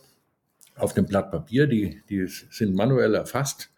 auf 0.76 0.94
dem 0.94 1.06
Blatt 1.06 1.32
Papier, 1.32 1.66
die, 1.66 2.02
die 2.10 2.28
sind 2.28 2.76
manuell 2.76 3.16
erfasst. 3.16 3.72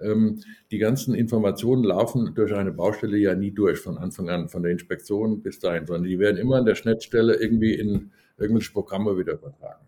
Ähm, 0.00 0.40
die 0.72 0.78
ganzen 0.78 1.14
Informationen 1.14 1.84
laufen 1.84 2.34
durch 2.34 2.52
eine 2.52 2.72
Baustelle 2.72 3.16
ja 3.16 3.36
nie 3.36 3.52
durch 3.52 3.78
von 3.78 3.98
Anfang 3.98 4.28
an, 4.28 4.48
von 4.48 4.64
der 4.64 4.72
Inspektion 4.72 5.40
bis 5.40 5.60
dahin, 5.60 5.86
sondern 5.86 6.02
die 6.02 6.18
werden 6.18 6.36
immer 6.36 6.56
an 6.56 6.66
der 6.66 6.74
Schnittstelle 6.74 7.36
irgendwie 7.36 7.74
in 7.74 8.10
irgendwelche 8.38 8.72
Programme 8.72 9.16
wieder 9.16 9.34
übertragen. 9.34 9.86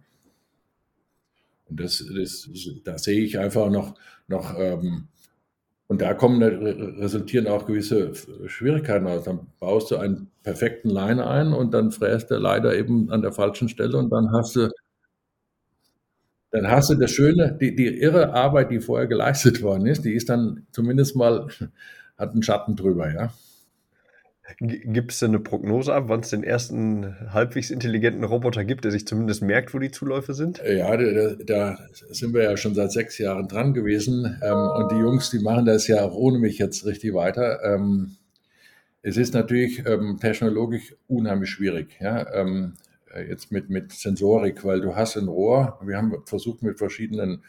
Und 1.75 1.81
das, 1.81 2.05
das, 2.17 2.49
da 2.85 2.99
sehe 2.99 3.25
ich 3.25 3.37
einfach 3.37 3.69
noch, 3.69 3.97
noch 4.29 4.57
ähm, 4.57 5.09
und 5.89 6.01
da 6.01 6.15
kommen, 6.15 6.41
resultieren 6.41 7.49
auch 7.49 7.67
gewisse 7.67 8.13
Schwierigkeiten 8.47 9.09
aus. 9.09 9.25
Dann 9.25 9.49
baust 9.59 9.91
du 9.91 9.97
einen 9.97 10.31
perfekten 10.45 10.89
Line 10.89 11.27
ein 11.27 11.53
und 11.53 11.75
dann 11.75 11.91
fräst 11.91 12.31
der 12.31 12.39
leider 12.39 12.77
eben 12.77 13.11
an 13.11 13.23
der 13.23 13.33
falschen 13.33 13.69
Stelle 13.69 13.99
und 13.99 14.11
dann 14.11 14.31
hast 14.33 14.55
du, 14.55 14.71
dann 16.53 16.69
hast 16.69 16.91
du 16.91 16.95
das 16.95 17.11
Schöne, 17.11 17.59
die, 17.61 17.75
die 17.75 17.89
irre 18.01 18.33
Arbeit, 18.33 18.71
die 18.71 18.79
vorher 18.81 19.09
geleistet 19.09 19.61
worden 19.61 19.87
ist, 19.87 20.05
die 20.05 20.15
ist 20.15 20.29
dann 20.29 20.67
zumindest 20.71 21.17
mal, 21.17 21.49
hat 22.17 22.31
einen 22.31 22.45
Schatten 22.45 22.77
drüber, 22.77 23.13
ja. 23.13 23.33
Gibt 24.59 25.13
es 25.13 25.21
denn 25.21 25.31
eine 25.31 25.41
Prognose 25.41 25.95
ab, 25.95 26.05
wann 26.09 26.21
es 26.21 26.29
den 26.29 26.45
ersten 26.45 27.17
halbwegs 27.33 27.71
intelligenten 27.71 28.25
Roboter 28.25 28.63
gibt, 28.65 28.85
der 28.85 28.93
sich 28.93 29.07
zumindest 29.07 29.43
merkt, 29.43 29.73
wo 29.73 29.79
die 29.79 29.91
Zuläufe 29.91 30.35
sind? 30.35 30.63
Ja, 30.67 30.95
da, 30.97 31.35
da 31.43 31.79
sind 32.11 32.35
wir 32.35 32.43
ja 32.43 32.57
schon 32.59 32.75
seit 32.75 32.93
sechs 32.93 33.17
Jahren 33.17 33.49
dran 33.49 33.73
gewesen. 33.73 34.39
Ähm, 34.43 34.69
und 34.77 34.93
die 34.93 34.99
Jungs, 34.99 35.31
die 35.31 35.39
machen 35.39 35.65
das 35.65 35.89
ja 35.89 36.03
auch 36.03 36.15
ohne 36.15 36.39
mich 36.39 36.59
jetzt 36.59 36.85
richtig 36.85 37.15
weiter. 37.15 37.65
Ähm, 37.65 38.17
es 39.01 39.17
ist 39.17 39.33
natürlich 39.33 39.83
ähm, 39.87 40.19
technologisch 40.21 40.95
unheimlich 41.09 41.49
schwierig. 41.49 41.97
Ja? 42.01 42.31
Ähm, 42.35 42.75
jetzt 43.29 43.51
mit, 43.51 43.71
mit 43.71 43.93
Sensorik, 43.93 44.63
weil 44.65 44.83
du 44.83 44.95
hast 44.95 45.17
ein 45.17 45.29
Rohr. 45.29 45.79
Wir 45.83 45.97
haben 45.97 46.15
versucht 46.27 46.63
mit 46.63 46.79
verschiedenen 46.79 47.45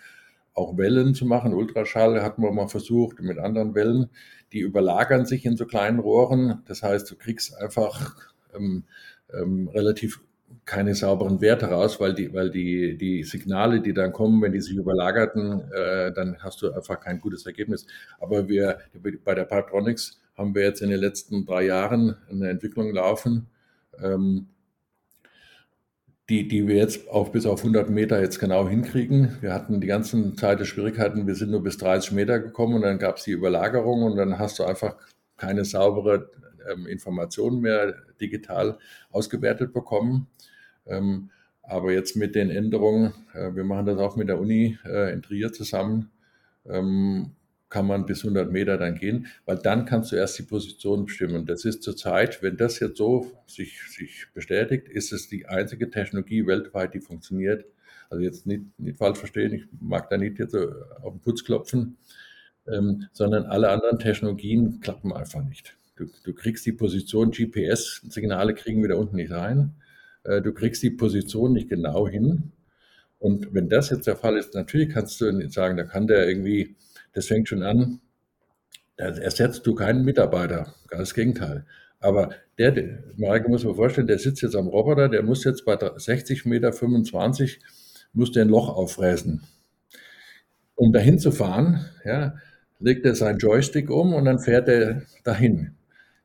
auch 0.56 0.78
Wellen 0.78 1.13
zu 1.13 1.26
machen. 1.26 1.54
Ultraschall 1.54 2.24
hatten 2.24 2.41
wir 2.41 2.52
mal 2.52 2.68
versucht 2.68 3.22
mit 3.22 3.38
anderen 3.38 3.76
Wellen. 3.76 4.10
Die 4.54 4.60
überlagern 4.60 5.26
sich 5.26 5.46
in 5.46 5.58
so 5.58 5.65
kleinen 5.65 6.00
Rohren. 6.00 6.63
Das 6.68 6.82
heißt, 6.82 7.10
du 7.12 7.15
kriegst 7.15 7.56
einfach 7.58 8.15
ähm, 8.56 8.86
ähm, 9.34 9.68
relativ 9.68 10.22
keine 10.63 10.96
sauberen 10.96 11.41
Werte 11.41 11.68
raus, 11.68 12.00
weil 12.00 12.13
die, 12.13 12.34
weil 12.34 12.50
die, 12.50 12.98
die 12.98 13.24
Signale, 13.24 13.82
die 13.82 13.94
dann 13.94 14.13
kommen, 14.13 14.41
wenn 14.41 14.52
die 14.52 14.62
sich 14.62 14.76
überlagerten, 14.76 15.72
äh, 15.72 16.12
dann 16.12 16.38
hast 16.39 16.62
du 16.62 16.72
einfach 16.72 17.00
kein 17.00 17.20
gutes 17.20 17.46
Ergebnis. 17.46 17.86
Aber 18.20 18.48
wir 18.48 18.80
bei 19.24 19.36
der 19.36 19.46
Patronics 19.46 20.22
haben 20.38 20.56
wir 20.56 20.63
jetzt 20.63 20.82
in 20.82 20.89
den 20.89 21.00
letzten 21.00 21.46
drei 21.46 21.65
Jahren 21.65 22.15
eine 22.30 22.50
Entwicklung 22.50 22.91
laufen, 22.94 23.48
ähm, 24.02 24.48
die, 26.30 26.48
die 26.48 26.68
wir 26.68 26.76
jetzt 26.76 27.08
auch 27.10 27.30
bis 27.30 27.46
auf 27.46 27.60
100 27.60 27.90
Meter 27.90 28.20
jetzt 28.20 28.40
genau 28.40 28.68
hinkriegen. 28.68 29.38
Wir 29.42 29.54
hatten 29.54 29.80
die 29.80 29.88
ganzen 29.88 30.36
Zeit 30.38 30.60
der 30.60 30.66
Schwierigkeiten, 30.66 31.28
wir 31.28 31.36
sind 31.36 31.52
nur 31.52 31.62
bis 31.62 31.78
30 31.78 32.14
Meter 32.14 32.40
gekommen 32.40 32.76
und 32.76 32.82
dann 32.82 32.98
gab 32.98 33.18
es 33.18 33.26
die 33.26 33.32
Überlagerung 33.32 34.04
und 34.04 34.16
dann 34.16 34.40
hast 34.40 34.58
du 34.60 34.64
einfach 34.64 34.96
keine 35.38 35.66
saubere 35.66 36.32
ähm, 36.72 36.88
Informationen 36.88 37.62
mehr 37.62 37.96
digital 38.20 38.80
ausgewertet 39.12 39.74
bekommen. 39.74 40.28
Ähm, 40.88 41.30
aber 41.62 41.92
jetzt 41.92 42.16
mit 42.16 42.36
den 42.36 42.50
Änderungen, 42.50 43.14
äh, 43.34 43.54
wir 43.54 43.64
machen 43.64 43.86
das 43.86 44.00
auch 44.00 44.16
mit 44.16 44.30
der 44.30 44.40
Uni 44.40 44.78
äh, 44.86 45.14
in 45.14 45.22
Trier 45.22 45.52
zusammen, 45.54 46.12
ähm, 46.68 47.32
kann 47.76 47.88
man 47.88 48.06
bis 48.06 48.24
100 48.24 48.54
Meter 48.54 48.78
dann 48.78 48.96
gehen, 48.96 49.28
weil 49.44 49.58
dann 49.58 49.84
kannst 49.84 50.14
du 50.14 50.16
erst 50.16 50.40
die 50.40 50.44
Position 50.44 51.08
bestimmen. 51.08 51.46
Das 51.46 51.66
ist 51.66 51.84
zurzeit, 51.84 52.42
wenn 52.42 52.56
das 52.56 52.80
jetzt 52.80 52.98
so 52.98 53.30
sich, 53.48 53.82
sich 53.90 54.28
bestätigt, 54.34 54.88
ist 54.88 55.12
es 55.12 55.28
die 55.28 55.48
einzige 55.48 55.90
Technologie 55.90 56.48
weltweit, 56.48 56.94
die 56.94 57.02
funktioniert. 57.02 57.66
Also 58.10 58.24
jetzt 58.24 58.48
nicht, 58.48 58.64
nicht 58.80 58.98
falsch 58.98 59.18
verstehen, 59.18 59.52
ich 59.52 59.68
mag 59.82 60.10
da 60.10 60.16
nicht 60.16 60.40
jetzt 60.40 60.56
auf 60.56 61.12
den 61.16 61.20
Putz 61.20 61.44
klopfen. 61.44 61.98
ähm, 62.66 63.08
sondern 63.12 63.44
alle 63.44 63.70
anderen 63.70 64.00
Technologien 64.00 64.80
klappen 64.80 65.12
einfach 65.12 65.44
nicht. 65.44 65.76
Du, 65.98 66.06
du 66.24 66.34
kriegst 66.34 66.66
die 66.66 66.72
Position, 66.72 67.32
GPS-Signale 67.32 68.54
kriegen 68.54 68.84
wir 68.84 68.90
da 68.90 68.96
unten 68.96 69.18
nicht 69.18 69.32
rein. 69.32 69.74
Äh, 70.24 70.42
du 70.42 70.54
kriegst 70.54 70.82
die 70.82 70.92
Position 70.92 71.52
nicht 71.52 71.68
genau 71.68 72.08
hin. 72.08 72.54
Und 73.20 73.54
wenn 73.54 73.68
das 73.68 73.90
jetzt 73.90 74.08
der 74.08 74.16
Fall 74.16 74.38
ist, 74.38 74.54
natürlich 74.54 74.90
kannst 74.94 75.20
du 75.20 75.50
sagen, 75.50 75.76
da 75.76 75.84
kann 75.84 76.08
der 76.08 76.26
irgendwie, 76.26 76.76
das 77.15 77.28
fängt 77.28 77.49
schon 77.49 77.63
an, 77.63 77.99
da 78.97 79.08
ersetzt 79.08 79.65
du 79.65 79.73
keinen 79.73 80.06
Mitarbeiter, 80.06 80.73
ganz 80.88 81.13
Gegenteil. 81.13 81.65
Aber 81.99 82.30
der, 82.58 82.71
der 82.71 83.04
muss 83.47 83.63
man 83.63 83.75
vorstellen, 83.75 84.08
der 84.08 84.19
sitzt 84.19 84.41
jetzt 84.41 84.56
am 84.56 84.67
Roboter, 84.67 85.10
der 85.10 85.23
muss 85.23 85.43
jetzt 85.43 85.65
bei 85.65 85.78
60 85.78 86.45
Meter 86.45 86.71
25, 86.71 87.60
muss 88.13 88.32
der 88.32 88.45
ein 88.45 88.49
Loch 88.49 88.69
auffräsen. 88.69 89.41
Um 90.75 90.93
dahin 90.93 91.19
zu 91.19 91.32
fahren, 91.32 91.86
ja, 92.04 92.36
legt 92.80 93.06
er 93.06 93.15
seinen 93.15 93.39
Joystick 93.39 93.89
um 93.89 94.13
und 94.13 94.25
dann 94.25 94.39
fährt 94.39 94.67
er 94.67 95.01
dahin. 95.23 95.71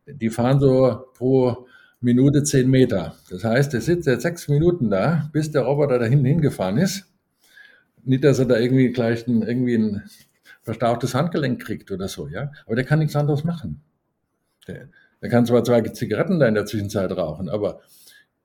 Die 0.06 0.30
fahren 0.30 0.60
so 0.60 1.06
pro 1.14 1.66
Minute 2.00 2.42
10 2.42 2.68
Meter. 2.68 3.14
Das 3.30 3.44
heißt, 3.44 3.74
er 3.74 3.80
sitzt 3.80 4.06
jetzt 4.06 4.22
sechs 4.22 4.48
Minuten 4.48 4.90
da, 4.90 5.30
bis 5.32 5.50
der 5.50 5.62
Roboter 5.62 5.98
dahin 5.98 6.24
hingefahren 6.24 6.78
ist. 6.78 7.06
Nicht, 8.04 8.24
dass 8.24 8.38
er 8.38 8.46
da 8.46 8.58
irgendwie 8.58 8.90
gleich 8.90 9.26
ein, 9.26 9.42
irgendwie 9.42 9.74
ein 9.74 10.02
verstauchtes 10.70 11.14
Handgelenk 11.14 11.60
kriegt 11.60 11.90
oder 11.90 12.06
so, 12.06 12.28
ja. 12.28 12.52
Aber 12.64 12.76
der 12.76 12.84
kann 12.84 13.00
nichts 13.00 13.16
anderes 13.16 13.42
machen. 13.42 13.82
Der, 14.68 14.88
der 15.20 15.28
kann 15.28 15.44
zwar 15.44 15.64
zwei 15.64 15.80
Zigaretten 15.82 16.38
da 16.38 16.46
in 16.46 16.54
der 16.54 16.66
Zwischenzeit 16.66 17.10
rauchen, 17.10 17.48
aber 17.48 17.80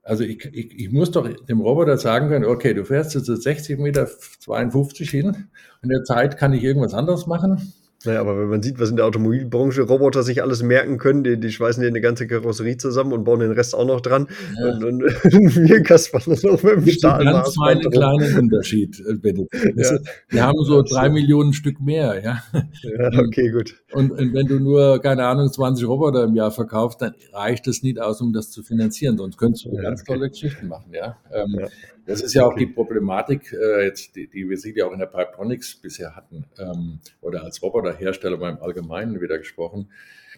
also 0.01 0.23
ich, 0.23 0.45
ich, 0.45 0.79
ich 0.79 0.91
muss 0.91 1.11
doch 1.11 1.27
dem 1.45 1.61
Roboter 1.61 1.97
sagen 1.97 2.29
können, 2.29 2.45
okay, 2.45 2.73
du 2.73 2.83
fährst 2.83 3.15
jetzt 3.15 3.25
60 3.25 3.79
Meter 3.79 4.07
52 4.07 5.09
hin 5.09 5.47
in 5.81 5.89
der 5.89 6.03
Zeit 6.03 6.37
kann 6.37 6.53
ich 6.53 6.63
irgendwas 6.63 6.93
anderes 6.93 7.27
machen. 7.27 7.73
Naja, 8.05 8.21
aber 8.21 8.37
wenn 8.39 8.49
man 8.49 8.61
sieht, 8.61 8.79
was 8.79 8.89
in 8.89 8.95
der 8.95 9.05
Automobilbranche 9.05 9.83
Roboter 9.83 10.23
sich 10.23 10.41
alles 10.41 10.63
merken 10.63 10.97
können, 10.97 11.23
die, 11.23 11.39
die 11.39 11.51
schweißen 11.51 11.81
dir 11.81 11.87
eine 11.87 12.01
ganze 12.01 12.27
Karosserie 12.27 12.77
zusammen 12.77 13.13
und 13.13 13.23
bauen 13.23 13.39
den 13.39 13.51
Rest 13.51 13.75
auch 13.75 13.85
noch 13.85 14.01
dran. 14.01 14.27
Ja. 14.59 14.69
Und, 14.69 14.83
und 14.83 15.01
wir 15.69 15.83
kaspern 15.83 16.21
das 16.25 16.45
auch 16.45 16.61
mit 16.63 16.75
dem 16.75 16.87
Stahl. 16.87 17.23
Ganz 17.23 17.55
feinen 17.55 17.89
kleinen 17.89 18.37
Unterschied, 18.37 18.99
äh, 18.99 19.15
Benedikt. 19.15 19.55
Ja. 19.75 19.99
Wir 20.29 20.43
haben 20.43 20.57
so 20.63 20.81
drei 20.81 21.09
Millionen 21.09 21.53
Stück 21.53 21.81
mehr, 21.81 22.21
ja. 22.23 22.43
Ja, 22.81 23.19
okay, 23.19 23.49
gut. 23.49 23.75
Und, 23.91 24.11
und, 24.11 24.33
wenn 24.33 24.47
du 24.47 24.59
nur, 24.59 25.01
keine 25.01 25.25
Ahnung, 25.25 25.51
20 25.51 25.87
Roboter 25.87 26.23
im 26.23 26.33
Jahr 26.33 26.51
verkaufst, 26.51 27.01
dann 27.01 27.13
reicht 27.33 27.67
das 27.67 27.83
nicht 27.83 27.99
aus, 27.99 28.21
um 28.21 28.31
das 28.31 28.51
zu 28.51 28.63
finanzieren. 28.63 29.17
Sonst 29.17 29.37
könntest 29.37 29.65
du 29.65 29.71
ganz 29.75 30.01
okay. 30.01 30.13
tolle 30.13 30.29
Geschichten 30.29 30.67
machen, 30.67 30.91
ja. 30.93 31.17
Ähm. 31.33 31.67
Das 32.05 32.21
ist 32.21 32.35
ja 32.35 32.45
auch 32.45 32.53
die 32.53 32.67
Problematik, 32.67 33.51
äh, 33.51 33.85
jetzt, 33.85 34.15
die, 34.15 34.27
die 34.27 34.47
wir 34.47 34.57
sie 34.57 34.73
ja 34.75 34.85
auch 34.85 34.93
in 34.93 34.99
der 34.99 35.07
Pipetronics 35.07 35.77
bisher 35.81 36.15
hatten, 36.15 36.45
ähm, 36.59 36.99
oder 37.21 37.43
als 37.43 37.61
Roboterhersteller 37.95 38.37
beim 38.37 38.61
Allgemeinen 38.61 39.21
wieder 39.21 39.37
gesprochen. 39.37 39.91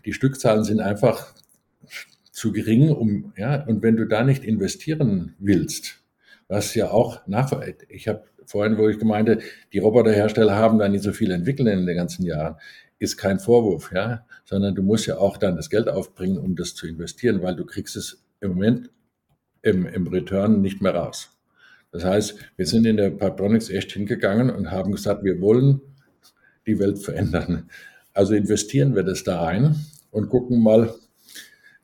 Die 0.05 0.13
Stückzahlen 0.13 0.63
sind 0.63 0.79
einfach 0.79 1.33
zu 2.31 2.51
gering, 2.51 2.89
um, 2.89 3.33
ja, 3.35 3.63
und 3.65 3.81
wenn 3.81 3.97
du 3.97 4.05
da 4.05 4.23
nicht 4.23 4.43
investieren 4.43 5.35
willst, 5.39 6.03
was 6.47 6.75
ja 6.75 6.91
auch 6.91 7.25
nach, 7.27 7.51
ich 7.89 8.07
habe 8.07 8.23
vorhin, 8.45 8.77
wo 8.77 8.87
ich 8.87 8.99
gemeinte, 8.99 9.39
die 9.73 9.79
Roboterhersteller 9.79 10.55
haben 10.55 10.79
da 10.79 10.87
nicht 10.87 11.03
so 11.03 11.11
viel 11.11 11.31
entwickelt 11.31 11.67
in 11.67 11.85
den 11.85 11.97
ganzen 11.97 12.25
Jahren, 12.25 12.55
ist 12.99 13.17
kein 13.17 13.39
Vorwurf, 13.39 13.91
ja, 13.93 14.25
sondern 14.45 14.75
du 14.75 14.81
musst 14.81 15.07
ja 15.07 15.17
auch 15.17 15.37
dann 15.37 15.55
das 15.55 15.69
Geld 15.69 15.89
aufbringen, 15.89 16.37
um 16.37 16.55
das 16.55 16.73
zu 16.73 16.87
investieren, 16.87 17.41
weil 17.41 17.55
du 17.55 17.65
kriegst 17.65 17.95
es 17.95 18.23
im 18.39 18.51
Moment 18.51 18.89
im, 19.61 19.85
im 19.85 20.07
Return 20.07 20.61
nicht 20.61 20.81
mehr 20.81 20.95
raus. 20.95 21.31
Das 21.91 22.05
heißt, 22.05 22.37
wir 22.55 22.65
sind 22.65 22.85
in 22.85 22.97
der 22.97 23.09
Pipetronics 23.09 23.69
echt 23.69 23.91
hingegangen 23.91 24.49
und 24.49 24.71
haben 24.71 24.91
gesagt, 24.91 25.23
wir 25.23 25.41
wollen 25.41 25.81
die 26.67 26.79
Welt 26.79 26.99
verändern. 26.99 27.69
Also 28.13 28.35
investieren 28.35 28.95
wir 28.95 29.03
das 29.03 29.23
da 29.23 29.43
rein 29.43 29.75
und 30.11 30.29
gucken 30.29 30.61
mal, 30.61 30.93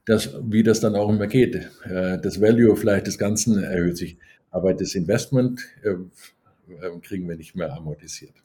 dass, 0.06 0.36
wie 0.44 0.64
das 0.64 0.80
dann 0.80 0.96
auch 0.96 1.10
immer 1.10 1.28
geht. 1.28 1.56
Äh, 1.86 2.20
das 2.20 2.42
Value 2.42 2.76
vielleicht 2.76 3.08
des 3.08 3.18
Ganzen 3.18 3.64
erhöht 3.64 3.98
sich, 3.98 4.18
aber 4.52 4.74
das 4.74 4.96
Investment 4.96 5.62
äh, 5.84 5.92
äh, 5.92 7.00
kriegen 7.02 7.28
wir 7.28 7.38
nicht 7.38 7.56
mehr 7.56 7.74
amortisiert, 7.74 8.36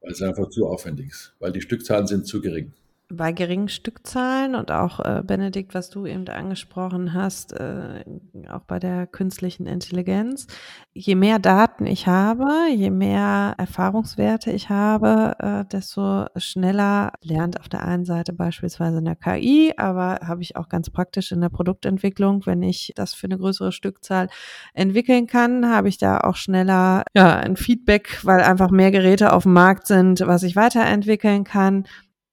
weil 0.00 0.12
es 0.12 0.22
einfach 0.22 0.48
zu 0.48 0.66
aufwendig 0.66 1.10
ist, 1.10 1.34
weil 1.38 1.52
die 1.52 1.60
Stückzahlen 1.60 2.06
sind 2.06 2.26
zu 2.26 2.40
gering 2.40 2.72
bei 3.10 3.32
geringen 3.32 3.68
Stückzahlen 3.68 4.54
und 4.54 4.70
auch 4.70 4.98
äh, 5.00 5.22
Benedikt, 5.24 5.74
was 5.74 5.90
du 5.90 6.06
eben 6.06 6.26
angesprochen 6.28 7.12
hast, 7.12 7.52
äh, 7.52 8.04
auch 8.50 8.62
bei 8.62 8.78
der 8.78 9.06
künstlichen 9.06 9.66
Intelligenz, 9.66 10.46
je 10.94 11.14
mehr 11.14 11.38
Daten 11.38 11.86
ich 11.86 12.06
habe, 12.06 12.48
je 12.70 12.90
mehr 12.90 13.54
Erfahrungswerte 13.58 14.50
ich 14.50 14.70
habe, 14.70 15.36
äh, 15.38 15.64
desto 15.66 16.26
schneller 16.36 17.12
lernt 17.22 17.60
auf 17.60 17.68
der 17.68 17.84
einen 17.84 18.06
Seite 18.06 18.32
beispielsweise 18.32 18.98
in 18.98 19.04
der 19.04 19.16
KI, 19.16 19.74
aber 19.76 20.20
habe 20.26 20.42
ich 20.42 20.56
auch 20.56 20.68
ganz 20.68 20.88
praktisch 20.88 21.30
in 21.30 21.42
der 21.42 21.50
Produktentwicklung, 21.50 22.46
wenn 22.46 22.62
ich 22.62 22.92
das 22.96 23.12
für 23.12 23.26
eine 23.26 23.38
größere 23.38 23.72
Stückzahl 23.72 24.28
entwickeln 24.72 25.26
kann, 25.26 25.68
habe 25.68 25.88
ich 25.88 25.98
da 25.98 26.20
auch 26.20 26.36
schneller 26.36 27.04
ja, 27.14 27.36
ein 27.36 27.56
Feedback, 27.56 28.20
weil 28.22 28.40
einfach 28.40 28.70
mehr 28.70 28.90
Geräte 28.90 29.32
auf 29.32 29.42
dem 29.42 29.52
Markt 29.52 29.86
sind, 29.86 30.20
was 30.20 30.42
ich 30.42 30.56
weiterentwickeln 30.56 31.44
kann 31.44 31.84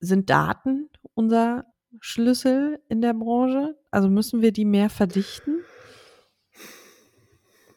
sind 0.02 0.30
Daten 0.30 0.90
unser 1.14 1.66
Schlüssel 2.00 2.80
in 2.90 3.02
der 3.02 3.14
Branche? 3.14 3.76
Also 3.92 4.10
müssen 4.10 4.42
wir 4.42 4.52
die 4.52 4.66
mehr 4.66 4.90
verdichten? 4.90 5.60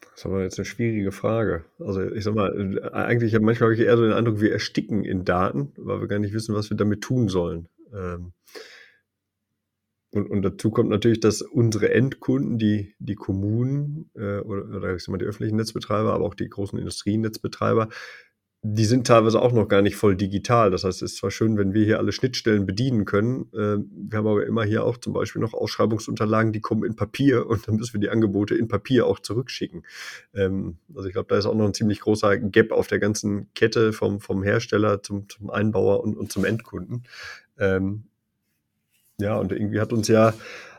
Das 0.01 0.21
ist 0.21 0.25
aber 0.25 0.43
jetzt 0.43 0.57
eine 0.57 0.65
schwierige 0.65 1.11
Frage. 1.11 1.65
Also 1.79 2.01
ich 2.01 2.23
sag 2.23 2.35
mal, 2.35 2.89
eigentlich 2.93 3.33
manchmal 3.39 3.69
habe 3.69 3.73
ich 3.75 3.81
eher 3.81 3.97
so 3.97 4.03
den 4.03 4.13
Eindruck, 4.13 4.39
wir 4.39 4.51
ersticken 4.51 5.03
in 5.03 5.25
Daten, 5.25 5.73
weil 5.77 6.01
wir 6.01 6.07
gar 6.07 6.19
nicht 6.19 6.33
wissen, 6.33 6.55
was 6.55 6.69
wir 6.69 6.77
damit 6.77 7.01
tun 7.01 7.27
sollen. 7.27 7.67
Ähm, 7.93 8.33
und, 10.11 10.29
und 10.29 10.43
dazu 10.43 10.71
kommt 10.71 10.89
natürlich, 10.89 11.19
dass 11.19 11.41
unsere 11.41 11.93
Endkunden, 11.93 12.57
die, 12.57 12.95
die 12.99 13.15
Kommunen 13.15 14.09
äh, 14.15 14.39
oder, 14.39 14.77
oder 14.77 14.95
ich 14.95 15.03
sag 15.03 15.11
mal, 15.11 15.17
die 15.17 15.25
öffentlichen 15.25 15.57
Netzbetreiber, 15.57 16.13
aber 16.13 16.23
auch 16.23 16.35
die 16.35 16.47
großen 16.47 16.79
Industrienetzbetreiber, 16.79 17.89
die 18.67 18.85
sind 18.85 19.05
teilweise 19.05 19.39
auch 19.39 19.51
noch 19.51 19.67
gar 19.67 19.83
nicht 19.83 19.95
voll 19.95 20.15
digital. 20.15 20.71
Das 20.71 20.83
heißt, 20.83 21.03
es 21.03 21.11
ist 21.11 21.17
zwar 21.17 21.29
schön, 21.29 21.55
wenn 21.55 21.75
wir 21.75 21.85
hier 21.85 21.99
alle 21.99 22.11
Schnittstellen 22.11 22.65
bedienen 22.65 23.05
können. 23.05 23.47
Äh, 23.53 23.77
wir 24.09 24.17
haben 24.17 24.27
aber 24.27 24.43
immer 24.47 24.63
hier 24.63 24.83
auch 24.83 24.97
zum 24.97 25.13
Beispiel 25.13 25.39
noch 25.39 25.53
Ausschreibungsunterlagen, 25.53 26.51
die 26.51 26.61
kommen 26.61 26.83
in 26.83 26.95
Papier 26.95 27.45
und 27.45 27.67
dann 27.67 27.75
müssen 27.75 27.93
wir 27.93 27.99
die 27.99 28.09
Angebote 28.09 28.55
in 28.55 28.67
Papier 28.67 29.05
auch 29.05 29.19
zurückschicken. 29.19 29.83
Ähm, 30.33 30.77
also 30.95 31.07
ich 31.07 31.13
glaube, 31.13 31.27
da 31.29 31.37
ist 31.37 31.45
auch 31.45 31.53
noch 31.53 31.65
ein 31.65 31.75
ziemlich 31.75 31.99
großer 31.99 32.37
Gap 32.37 32.71
auf 32.71 32.87
der 32.87 32.97
ganzen 32.97 33.53
Kette 33.53 33.93
vom, 33.93 34.19
vom 34.19 34.41
Hersteller 34.41 35.03
zum, 35.03 35.29
zum 35.29 35.51
Einbauer 35.51 36.03
und, 36.03 36.17
und 36.17 36.31
zum 36.31 36.43
Endkunden. 36.43 37.03
Ähm, 37.59 38.05
ja, 39.19 39.37
und 39.37 39.51
irgendwie 39.51 39.79
hat 39.79 39.93
uns 39.93 40.07
ja 40.07 40.33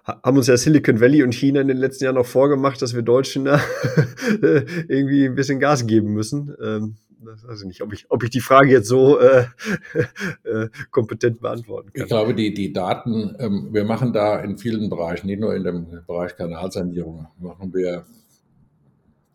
haben 0.07 0.37
uns 0.37 0.47
ja 0.47 0.57
Silicon 0.57 1.01
Valley 1.01 1.25
und 1.25 1.35
China 1.35 1.61
in 1.61 1.67
den 1.67 1.79
letzten 1.79 2.05
Jahren 2.05 2.15
noch 2.15 2.27
vorgemacht, 2.27 2.81
dass 2.81 2.95
wir 2.95 3.03
Deutschen 3.03 3.45
da 3.45 3.61
irgendwie 4.41 5.27
ein 5.27 5.35
bisschen 5.35 5.59
Gas 5.59 5.87
geben 5.87 6.13
müssen. 6.13 6.55
Ähm, 6.63 6.97
das 7.25 7.47
weiß 7.47 7.61
ich 7.61 7.67
nicht, 7.67 7.83
ob 7.83 7.93
ich, 7.93 8.11
ob 8.11 8.23
ich 8.23 8.31
die 8.31 8.41
Frage 8.41 8.71
jetzt 8.71 8.89
so 8.89 9.19
äh, 9.19 9.47
äh, 10.45 10.69
kompetent 10.91 11.41
beantworten 11.41 11.93
kann. 11.93 12.03
Ich 12.03 12.09
glaube, 12.09 12.35
die, 12.35 12.53
die 12.53 12.73
Daten, 12.73 13.37
ähm, 13.39 13.69
wir 13.73 13.85
machen 13.85 14.13
da 14.13 14.41
in 14.41 14.59
vielen 14.59 14.91
Bereichen, 14.91 15.27
nicht 15.27 15.41
nur 15.41 15.55
in 15.55 15.65
dem 15.65 16.03
Bereich 16.07 16.37
Kanalsanierung, 16.37 17.29
machen 17.39 17.73
wir 17.75 18.05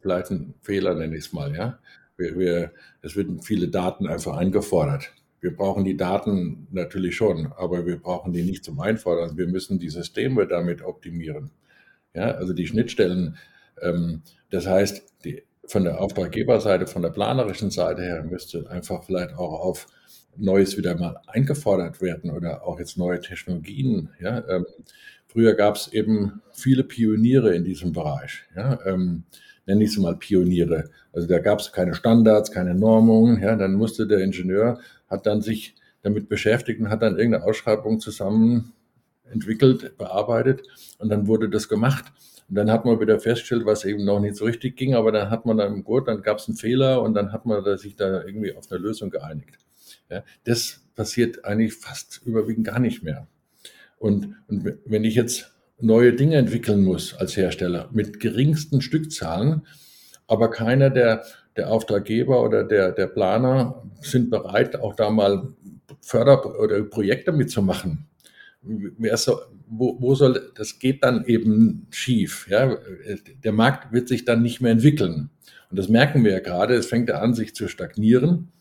vielleicht 0.02 0.32
einen 0.32 0.54
Fehler, 0.62 0.96
nenne 0.96 1.16
ich 1.16 1.26
es 1.26 1.34
mal, 1.34 1.56
ja. 1.56 1.80
Wir, 2.18 2.38
wir, 2.38 2.72
es 3.02 3.16
werden 3.16 3.42
viele 3.42 3.68
Daten 3.68 4.08
einfach 4.08 4.38
eingefordert. 4.38 5.12
Wir 5.40 5.56
brauchen 5.56 5.84
die 5.84 5.98
Daten 5.98 6.68
natürlich 6.72 7.16
schon, 7.16 7.52
aber 7.58 7.88
wir 7.88 7.98
brauchen 7.98 8.32
die 8.32 8.44
nicht 8.44 8.64
zum 8.64 8.80
Einfordern. 8.80 9.38
Wir 9.38 9.48
müssen 9.48 9.80
die 9.80 9.90
Systeme 9.90 10.46
damit 10.46 10.84
optimieren. 10.84 11.50
Ja, 12.14 12.32
also 12.32 12.54
die 12.54 12.68
Schnittstellen. 12.68 13.38
Ähm, 13.82 14.22
das 14.52 14.68
heißt, 14.68 15.04
die, 15.26 15.44
von 15.72 15.86
der 15.86 16.02
Auftraggeberseite, 16.02 16.86
von 16.86 17.02
der 17.02 17.12
planerischen 17.12 17.72
Seite 17.72 18.02
her 18.02 18.24
müsste 18.24 18.70
einfach 18.70 19.06
vielleicht 19.06 19.36
auch 19.36 19.54
auf 19.54 19.88
Neues 20.36 20.78
wieder 20.78 20.98
mal 20.98 21.18
eingefordert 21.28 22.02
werden 22.02 22.30
oder 22.30 22.68
auch 22.68 22.78
jetzt 22.78 22.98
neue 22.98 23.22
Technologien. 23.22 24.10
Ja, 24.20 24.44
ähm, 24.50 24.66
früher 25.28 25.54
gab 25.54 25.78
es 25.78 25.88
eben 25.94 26.42
viele 26.52 26.84
Pioniere 26.84 27.56
in 27.56 27.64
diesem 27.64 27.94
Bereich. 27.94 28.44
Ja, 28.54 28.80
ähm, 28.86 29.24
nenne 29.66 29.86
ich 29.86 29.94
sie 29.94 30.02
mal 30.02 30.18
Pioniere. 30.18 30.90
Also 31.14 31.30
da 31.30 31.40
gab 31.40 31.60
es 31.60 31.72
keine 31.72 31.94
Standards, 31.94 32.52
keine 32.52 32.76
Normungen. 32.76 33.42
Ja, 33.42 33.56
dann 33.56 33.74
musste 33.74 34.08
der 34.08 34.20
Ingenieur 34.20 34.80
hat 35.08 35.26
dann 35.26 35.42
sich 35.42 35.76
damit 36.02 36.28
beschäftigt 36.28 36.82
und 36.82 36.90
hat 36.90 37.02
dann 37.02 37.18
irgendeine 37.18 37.46
Ausschreibung 37.46 38.02
zusammen 38.02 38.74
entwickelt, 39.32 39.98
bearbeitet 39.98 40.64
und 41.00 41.08
dann 41.10 41.28
wurde 41.28 41.50
das 41.50 41.70
gemacht. 41.70 42.12
Und 42.52 42.56
dann 42.56 42.70
hat 42.70 42.84
man 42.84 43.00
wieder 43.00 43.18
festgestellt, 43.18 43.66
was 43.66 43.86
eben 43.86 44.04
noch 44.04 44.20
nicht 44.20 44.36
so 44.36 44.44
richtig 44.44 44.76
ging, 44.76 44.94
aber 44.94 45.14
dann 45.14 45.30
hat 45.30 45.46
man 45.46 45.56
dann, 45.56 45.86
gut, 45.86 46.10
dann 46.10 46.22
gab 46.22 46.38
es 46.38 46.50
einen 46.50 46.58
Fehler 46.58 47.02
und 47.02 47.14
dann 47.14 47.32
hat 47.32 47.46
man 47.46 47.78
sich 47.78 47.96
da 47.96 48.22
irgendwie 48.24 48.54
auf 48.54 48.70
eine 48.70 48.82
Lösung 48.82 49.10
geeinigt. 49.10 49.58
Ja, 50.10 50.24
das 50.44 50.82
passiert 50.94 51.46
eigentlich 51.46 51.74
fast 51.74 52.22
überwiegend 52.26 52.68
gar 52.68 52.80
nicht 52.80 53.04
mehr. 53.04 53.28
Und, 53.98 54.36
und 54.50 54.80
wenn 54.86 55.06
ich 55.06 55.16
jetzt 55.16 55.56
neue 55.80 56.12
Dinge 56.12 56.36
entwickeln 56.36 56.84
muss 56.84 57.14
als 57.14 57.38
Hersteller 57.38 57.90
mit 57.94 58.20
geringsten 58.20 58.82
Stückzahlen, 58.82 59.66
aber 60.28 60.52
keiner, 60.52 60.90
der 60.90 61.24
der 61.58 61.70
Auftraggeber 61.70 62.44
oder 62.44 62.64
der, 62.64 62.92
der 62.92 63.08
Planer 63.08 63.84
sind 64.02 64.30
bereit, 64.30 64.76
auch 64.78 64.96
da 64.96 65.10
mal 65.10 65.54
Förder- 66.02 66.60
oder 66.60 66.82
Projekte 66.84 67.32
mitzumachen. 67.32 68.08
So, 69.16 69.40
wo, 69.68 69.98
wo 70.00 70.16
soll, 70.16 70.52
das 70.56 70.78
geht 70.78 71.04
dann 71.04 71.26
eben 71.26 71.88
schief. 71.90 72.48
Ja? 72.50 72.78
Der 73.44 73.52
Markt 73.52 73.92
wird 73.92 74.08
sich 74.08 74.26
dann 74.26 74.42
nicht 74.42 74.62
mehr 74.62 74.72
entwickeln. 74.72 75.30
Und 75.70 75.80
das 75.80 75.90
merken 75.90 76.24
wir 76.24 76.32
ja 76.32 76.40
gerade, 76.40 76.76
es 76.76 76.86
fängt 76.86 77.10
an, 77.12 77.34
sich 77.34 77.56
zu 77.56 77.68
stagnieren, 77.68 78.52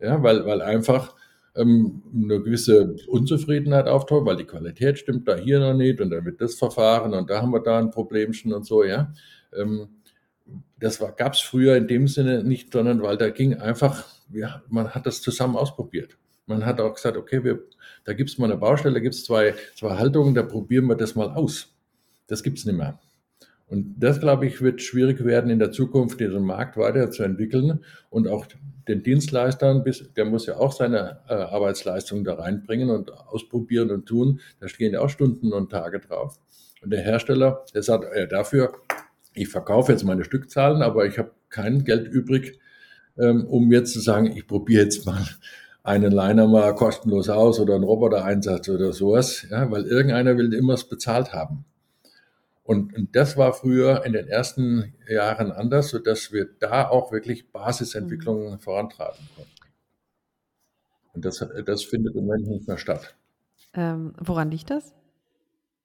ja? 0.00 0.22
weil, 0.22 0.46
weil 0.46 0.62
einfach 0.62 1.14
ähm, 1.54 2.02
eine 2.14 2.40
gewisse 2.40 2.96
Unzufriedenheit 3.08 3.86
auftaucht, 3.86 4.24
weil 4.24 4.36
die 4.36 4.44
Qualität 4.44 4.98
stimmt 4.98 5.28
da 5.28 5.36
hier 5.36 5.60
noch 5.60 5.74
nicht 5.74 6.00
und 6.00 6.10
dann 6.10 6.24
wird 6.24 6.40
das 6.40 6.54
Verfahren 6.54 7.12
und 7.12 7.28
da 7.28 7.42
haben 7.42 7.52
wir 7.52 7.60
da 7.60 7.78
ein 7.78 7.90
Problemchen 7.90 8.52
und 8.52 8.64
so, 8.64 8.84
ja. 8.84 9.12
Ähm, 9.54 9.88
das 10.78 10.98
gab 11.16 11.34
es 11.34 11.40
früher 11.40 11.76
in 11.76 11.86
dem 11.86 12.08
Sinne 12.08 12.42
nicht, 12.42 12.72
sondern 12.72 13.02
weil 13.02 13.16
da 13.16 13.30
ging 13.30 13.54
einfach, 13.54 14.04
ja, 14.32 14.62
man 14.68 14.90
hat 14.90 15.06
das 15.06 15.22
zusammen 15.22 15.56
ausprobiert. 15.56 16.18
Man 16.46 16.66
hat 16.66 16.80
auch 16.80 16.94
gesagt, 16.94 17.16
okay, 17.16 17.44
wir, 17.44 17.60
da 18.04 18.12
gibt 18.12 18.30
es 18.30 18.38
mal 18.38 18.46
eine 18.46 18.56
Baustelle, 18.56 18.94
da 18.94 19.00
gibt 19.00 19.14
es 19.14 19.24
zwei, 19.24 19.54
zwei 19.76 19.96
Haltungen, 19.96 20.34
da 20.34 20.42
probieren 20.42 20.86
wir 20.86 20.96
das 20.96 21.14
mal 21.14 21.30
aus. 21.30 21.74
Das 22.26 22.42
gibt 22.42 22.58
es 22.58 22.64
nicht 22.64 22.76
mehr. 22.76 22.98
Und 23.72 23.94
das, 23.98 24.20
glaube 24.20 24.46
ich, 24.46 24.60
wird 24.60 24.82
schwierig 24.82 25.24
werden 25.24 25.50
in 25.50 25.58
der 25.58 25.72
Zukunft, 25.72 26.20
diesen 26.20 26.44
Markt 26.44 26.76
weiterzuentwickeln 26.76 27.82
und 28.10 28.28
auch 28.28 28.46
den 28.86 29.02
Dienstleistern, 29.02 29.82
der 30.16 30.24
muss 30.26 30.44
ja 30.44 30.56
auch 30.56 30.72
seine 30.72 31.20
äh, 31.26 31.32
Arbeitsleistung 31.32 32.22
da 32.22 32.34
reinbringen 32.34 32.90
und 32.90 33.10
ausprobieren 33.12 33.90
und 33.90 34.04
tun. 34.04 34.40
Da 34.60 34.68
stehen 34.68 34.92
ja 34.92 35.00
auch 35.00 35.08
Stunden 35.08 35.54
und 35.54 35.70
Tage 35.70 36.00
drauf. 36.00 36.38
Und 36.82 36.90
der 36.90 37.00
Hersteller, 37.00 37.64
der 37.74 37.82
sagt, 37.82 38.14
ja, 38.14 38.26
dafür, 38.26 38.74
ich 39.34 39.48
verkaufe 39.48 39.92
jetzt 39.92 40.04
meine 40.04 40.24
Stückzahlen, 40.24 40.82
aber 40.82 41.06
ich 41.06 41.18
habe 41.18 41.30
kein 41.48 41.84
Geld 41.84 42.08
übrig, 42.08 42.58
ähm, 43.16 43.46
um 43.46 43.72
jetzt 43.72 43.94
zu 43.94 44.00
sagen, 44.00 44.36
ich 44.36 44.46
probiere 44.46 44.84
jetzt 44.84 45.06
mal 45.06 45.24
einen 45.82 46.12
Liner 46.12 46.46
mal 46.46 46.74
kostenlos 46.74 47.28
aus 47.28 47.58
oder 47.58 47.74
einen 47.74 47.84
Roboter-Einsatz 47.84 48.68
oder 48.68 48.92
sowas, 48.92 49.46
ja, 49.50 49.70
weil 49.70 49.84
irgendeiner 49.84 50.36
will 50.36 50.52
immer 50.54 50.74
es 50.74 50.88
bezahlt 50.88 51.32
haben. 51.32 51.64
Und, 52.64 52.94
und 52.94 53.16
das 53.16 53.36
war 53.36 53.52
früher 53.52 54.04
in 54.04 54.12
den 54.12 54.28
ersten 54.28 54.94
Jahren 55.08 55.50
anders, 55.50 55.88
sodass 55.88 56.32
wir 56.32 56.48
da 56.60 56.88
auch 56.88 57.10
wirklich 57.10 57.50
Basisentwicklungen 57.50 58.52
mhm. 58.52 58.58
vorantreiben 58.60 59.28
konnten. 59.36 59.50
Und 61.14 61.24
das, 61.24 61.44
das 61.66 61.82
findet 61.84 62.14
im 62.14 62.26
Moment 62.26 62.46
nicht 62.48 62.68
mehr 62.68 62.78
statt. 62.78 63.14
Ähm, 63.74 64.14
woran 64.18 64.50
liegt 64.50 64.70
das? 64.70 64.94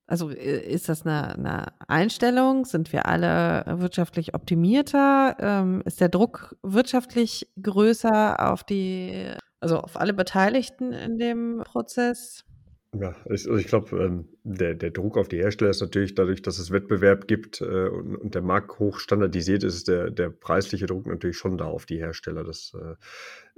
Also 0.06 0.30
ist 0.30 0.88
das 0.88 1.06
eine, 1.06 1.36
eine, 1.36 1.66
Einstellung? 1.90 2.64
Sind 2.64 2.94
wir 2.94 3.08
alle 3.08 3.66
wirtschaftlich 3.80 4.34
optimierter? 4.36 5.36
Ähm, 5.40 5.82
ist 5.84 6.00
der 6.00 6.08
Druck 6.08 6.56
wirtschaftlich 6.64 7.52
größer 7.62 8.52
auf 8.52 8.64
die, 8.64 9.34
also 9.60 9.80
auf 9.80 9.98
alle 9.98 10.14
Beteiligten 10.14 10.94
in 10.94 11.18
dem 11.18 11.62
Prozess? 11.66 12.46
Ja, 12.94 13.16
also 13.26 13.56
ich 13.58 13.68
glaube, 13.68 13.98
ähm, 14.02 14.30
der, 14.44 14.74
der 14.74 14.92
Druck 14.92 15.18
auf 15.18 15.28
die 15.28 15.38
Hersteller 15.38 15.72
ist 15.72 15.82
natürlich 15.82 16.16
dadurch, 16.16 16.42
dass 16.42 16.58
es 16.58 16.72
Wettbewerb 16.72 17.28
gibt 17.28 17.62
äh, 17.62 17.90
und, 17.90 18.16
und 18.16 18.34
der 18.34 18.42
Markt 18.42 18.80
hoch 18.80 19.00
standardisiert 19.00 19.64
ist, 19.64 19.76
ist 19.76 19.88
der, 19.88 20.10
der 20.10 20.30
preisliche 20.30 20.86
Druck 20.86 21.06
natürlich 21.06 21.38
schon 21.38 21.58
da 21.58 21.66
auf 21.66 21.86
die 21.86 21.98
Hersteller. 21.98 22.44
Das 22.44 22.74
äh, 22.74 22.96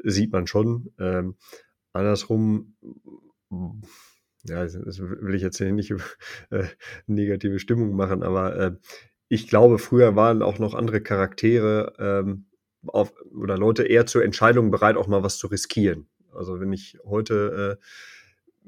sieht 0.04 0.32
man 0.32 0.48
schon. 0.48 0.92
Ähm, 1.00 1.36
andersrum, 1.94 2.76
ja, 4.44 4.64
das 4.64 5.00
will 5.00 5.36
ich 5.36 5.44
jetzt 5.44 5.58
hier 5.58 5.72
nicht 5.72 5.94
äh, 6.50 6.66
negative 7.06 7.60
Stimmung 7.60 7.96
machen, 7.96 8.24
aber 8.24 8.56
äh, 8.58 8.72
ich 9.28 9.48
glaube, 9.48 9.78
früher 9.78 10.16
waren 10.16 10.42
auch 10.42 10.58
noch 10.58 10.74
andere 10.74 11.02
Charaktere 11.02 11.94
ähm, 12.00 12.49
auf, 12.88 13.14
oder 13.36 13.58
Leute 13.58 13.84
eher 13.84 14.06
zur 14.06 14.24
Entscheidung 14.24 14.72
bereit, 14.72 14.98
auch 14.98 15.08
mal 15.08 15.24
was 15.24 15.38
zu 15.38 15.48
riskieren. 15.48 16.08
Also 16.34 16.60
wenn 16.60 16.72
ich 16.72 16.98
heute 17.06 17.78
äh, 17.80 17.86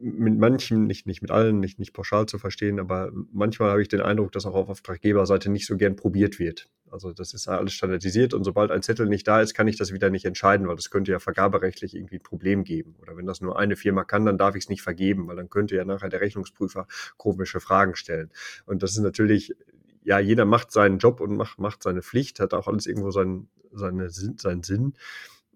mit 0.01 0.37
manchen, 0.37 0.87
nicht, 0.87 1.05
nicht 1.05 1.21
mit 1.21 1.31
allen, 1.31 1.59
nicht, 1.59 1.79
nicht 1.79 1.93
pauschal 1.93 2.25
zu 2.25 2.39
verstehen, 2.39 2.79
aber 2.79 3.11
manchmal 3.31 3.69
habe 3.69 3.81
ich 3.81 3.87
den 3.87 4.01
Eindruck, 4.01 4.31
dass 4.31 4.45
auch 4.45 4.55
auf 4.55 4.69
Auftraggeberseite 4.69 5.51
nicht 5.51 5.67
so 5.67 5.77
gern 5.77 5.95
probiert 5.95 6.39
wird. 6.39 6.69
Also 6.89 7.13
das 7.13 7.33
ist 7.33 7.47
alles 7.47 7.73
standardisiert 7.73 8.33
und 8.33 8.43
sobald 8.43 8.69
ein 8.71 8.81
Zettel 8.81 9.07
nicht 9.07 9.27
da 9.27 9.41
ist, 9.41 9.53
kann 9.53 9.67
ich 9.67 9.77
das 9.77 9.93
wieder 9.93 10.09
nicht 10.09 10.25
entscheiden, 10.25 10.67
weil 10.67 10.75
das 10.75 10.89
könnte 10.89 11.11
ja 11.11 11.19
vergaberechtlich 11.19 11.95
irgendwie 11.95 12.17
ein 12.17 12.23
Problem 12.23 12.63
geben. 12.63 12.95
Oder 13.01 13.15
wenn 13.15 13.25
das 13.25 13.39
nur 13.39 13.57
eine 13.57 13.77
Firma 13.77 14.03
kann, 14.03 14.25
dann 14.25 14.37
darf 14.37 14.55
ich 14.55 14.65
es 14.65 14.69
nicht 14.69 14.81
vergeben, 14.81 15.27
weil 15.27 15.37
dann 15.37 15.49
könnte 15.49 15.75
ja 15.75 15.85
nachher 15.85 16.09
der 16.09 16.19
Rechnungsprüfer 16.19 16.87
komische 17.15 17.61
Fragen 17.61 17.95
stellen. 17.95 18.29
Und 18.65 18.83
das 18.83 18.91
ist 18.91 18.99
natürlich, 18.99 19.55
ja, 20.03 20.19
jeder 20.19 20.45
macht 20.45 20.71
seinen 20.71 20.97
Job 20.97 21.21
und 21.21 21.35
macht, 21.35 21.59
macht 21.59 21.83
seine 21.83 22.01
Pflicht, 22.01 22.39
hat 22.39 22.53
auch 22.53 22.67
alles 22.67 22.85
irgendwo 22.85 23.11
seinen, 23.11 23.49
seine, 23.71 24.09
seinen 24.09 24.63
Sinn. 24.63 24.93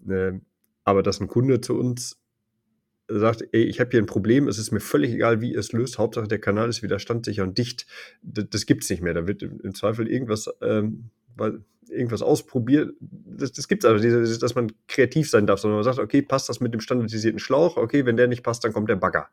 Ähm, 0.08 0.42
aber 0.84 1.02
dass 1.02 1.20
ein 1.20 1.28
Kunde 1.28 1.62
zu 1.62 1.76
uns 1.76 2.20
sagt, 3.08 3.44
ey, 3.52 3.64
ich 3.64 3.80
habe 3.80 3.92
hier 3.92 4.02
ein 4.02 4.08
Problem, 4.08 4.48
es 4.48 4.58
ist 4.58 4.72
mir 4.72 4.80
völlig 4.80 5.12
egal, 5.14 5.42
wie 5.42 5.54
es 5.54 5.72
löst, 5.72 5.98
Hauptsache 5.98 6.28
der 6.28 6.40
Kanal 6.40 6.70
ist 6.70 6.84
wieder 6.84 7.00
standsicher 7.00 7.44
und 7.44 7.58
dicht. 7.58 7.86
Das, 8.22 8.46
das 8.50 8.66
gibt 8.66 8.84
es 8.84 8.90
nicht 8.90 9.02
mehr. 9.02 9.14
Da 9.14 9.28
wird 9.28 9.44
im 9.44 9.76
Zweifel 9.76 10.08
irgendwas, 10.08 10.50
ähm, 10.62 11.10
weil, 11.36 11.64
irgendwas 11.90 12.22
ausprobiert. 12.22 12.94
Das, 13.00 13.52
das 13.52 13.68
gibt 13.68 13.84
es 13.84 13.90
also, 13.90 14.40
dass 14.40 14.56
man 14.56 14.72
kreativ 14.88 15.30
sein 15.30 15.46
darf, 15.48 15.60
sondern 15.60 15.78
man 15.78 15.84
sagt, 15.84 16.00
okay, 16.00 16.22
passt 16.22 16.50
das 16.50 16.60
mit 16.60 16.74
dem 16.74 16.82
standardisierten 16.82 17.40
Schlauch? 17.40 17.78
Okay, 17.78 18.06
wenn 18.06 18.18
der 18.18 18.28
nicht 18.28 18.44
passt, 18.44 18.64
dann 18.64 18.74
kommt 18.74 18.90
der 18.90 18.96
Bagger. 18.96 19.30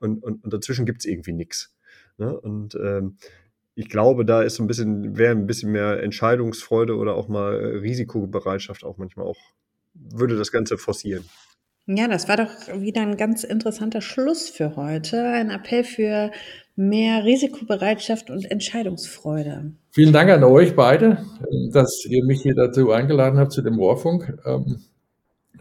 Und, 0.00 0.22
und, 0.22 0.42
und 0.44 0.52
dazwischen 0.52 0.86
gibt 0.86 1.00
es 1.00 1.04
irgendwie 1.04 1.32
nichts. 1.32 1.74
Ne? 2.18 2.38
Und 2.38 2.74
ähm, 2.74 3.16
ich 3.74 3.88
glaube, 3.88 4.24
da 4.24 4.42
ist 4.42 4.56
so 4.56 4.62
ein 4.62 4.66
bisschen, 4.66 5.16
wäre 5.16 5.32
ein 5.32 5.46
bisschen 5.46 5.72
mehr 5.72 6.02
Entscheidungsfreude 6.02 6.96
oder 6.96 7.14
auch 7.14 7.28
mal 7.28 7.54
Risikobereitschaft 7.54 8.84
auch 8.84 8.98
manchmal 8.98 9.26
auch, 9.26 9.38
würde 9.94 10.36
das 10.36 10.52
Ganze 10.52 10.78
forcieren. 10.78 11.24
Ja, 11.86 12.08
das 12.08 12.28
war 12.28 12.38
doch 12.38 12.50
wieder 12.80 13.02
ein 13.02 13.16
ganz 13.16 13.44
interessanter 13.44 14.00
Schluss 14.00 14.48
für 14.48 14.74
heute. 14.76 15.22
Ein 15.22 15.50
Appell 15.50 15.84
für 15.84 16.30
mehr 16.76 17.24
Risikobereitschaft 17.24 18.30
und 18.30 18.50
Entscheidungsfreude. 18.50 19.72
Vielen 19.90 20.12
Dank 20.12 20.30
an 20.30 20.44
euch 20.44 20.74
beide, 20.74 21.24
dass 21.72 22.04
ihr 22.06 22.24
mich 22.24 22.42
hier 22.42 22.54
dazu 22.54 22.90
eingeladen 22.90 23.38
habt 23.38 23.52
zu 23.52 23.60
dem 23.60 23.74
Rohrfunk. 23.74 24.34
Ähm, 24.46 24.82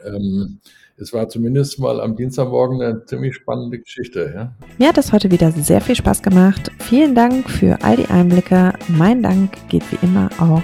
ähm, 0.05 0.59
es 0.97 1.13
war 1.13 1.27
zumindest 1.27 1.79
mal 1.79 1.99
am 1.99 2.15
Dienstagmorgen 2.15 2.81
eine 2.81 3.05
ziemlich 3.05 3.35
spannende 3.35 3.79
Geschichte. 3.79 4.31
Ja? 4.33 4.53
Mir 4.77 4.89
hat 4.89 4.97
es 4.97 5.11
heute 5.11 5.31
wieder 5.31 5.51
sehr 5.51 5.81
viel 5.81 5.95
Spaß 5.95 6.21
gemacht. 6.21 6.71
Vielen 6.79 7.15
Dank 7.15 7.49
für 7.49 7.81
all 7.83 7.97
die 7.97 8.07
Einblicke. 8.07 8.73
Mein 8.87 9.23
Dank 9.23 9.51
geht 9.69 9.83
wie 9.91 10.05
immer 10.05 10.29
auch 10.39 10.63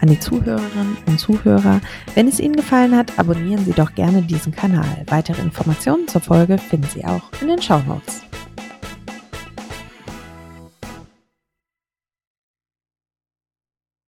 an 0.00 0.08
die 0.08 0.18
Zuhörerinnen 0.18 0.96
und 1.06 1.20
Zuhörer. 1.20 1.80
Wenn 2.14 2.26
es 2.26 2.40
Ihnen 2.40 2.56
gefallen 2.56 2.96
hat, 2.96 3.18
abonnieren 3.18 3.64
Sie 3.64 3.72
doch 3.72 3.94
gerne 3.94 4.22
diesen 4.22 4.52
Kanal. 4.52 5.04
Weitere 5.06 5.42
Informationen 5.42 6.08
zur 6.08 6.22
Folge 6.22 6.58
finden 6.58 6.88
Sie 6.92 7.04
auch 7.04 7.22
in 7.40 7.48
den 7.48 7.60
Show 7.60 7.80
Notes. 7.86 8.22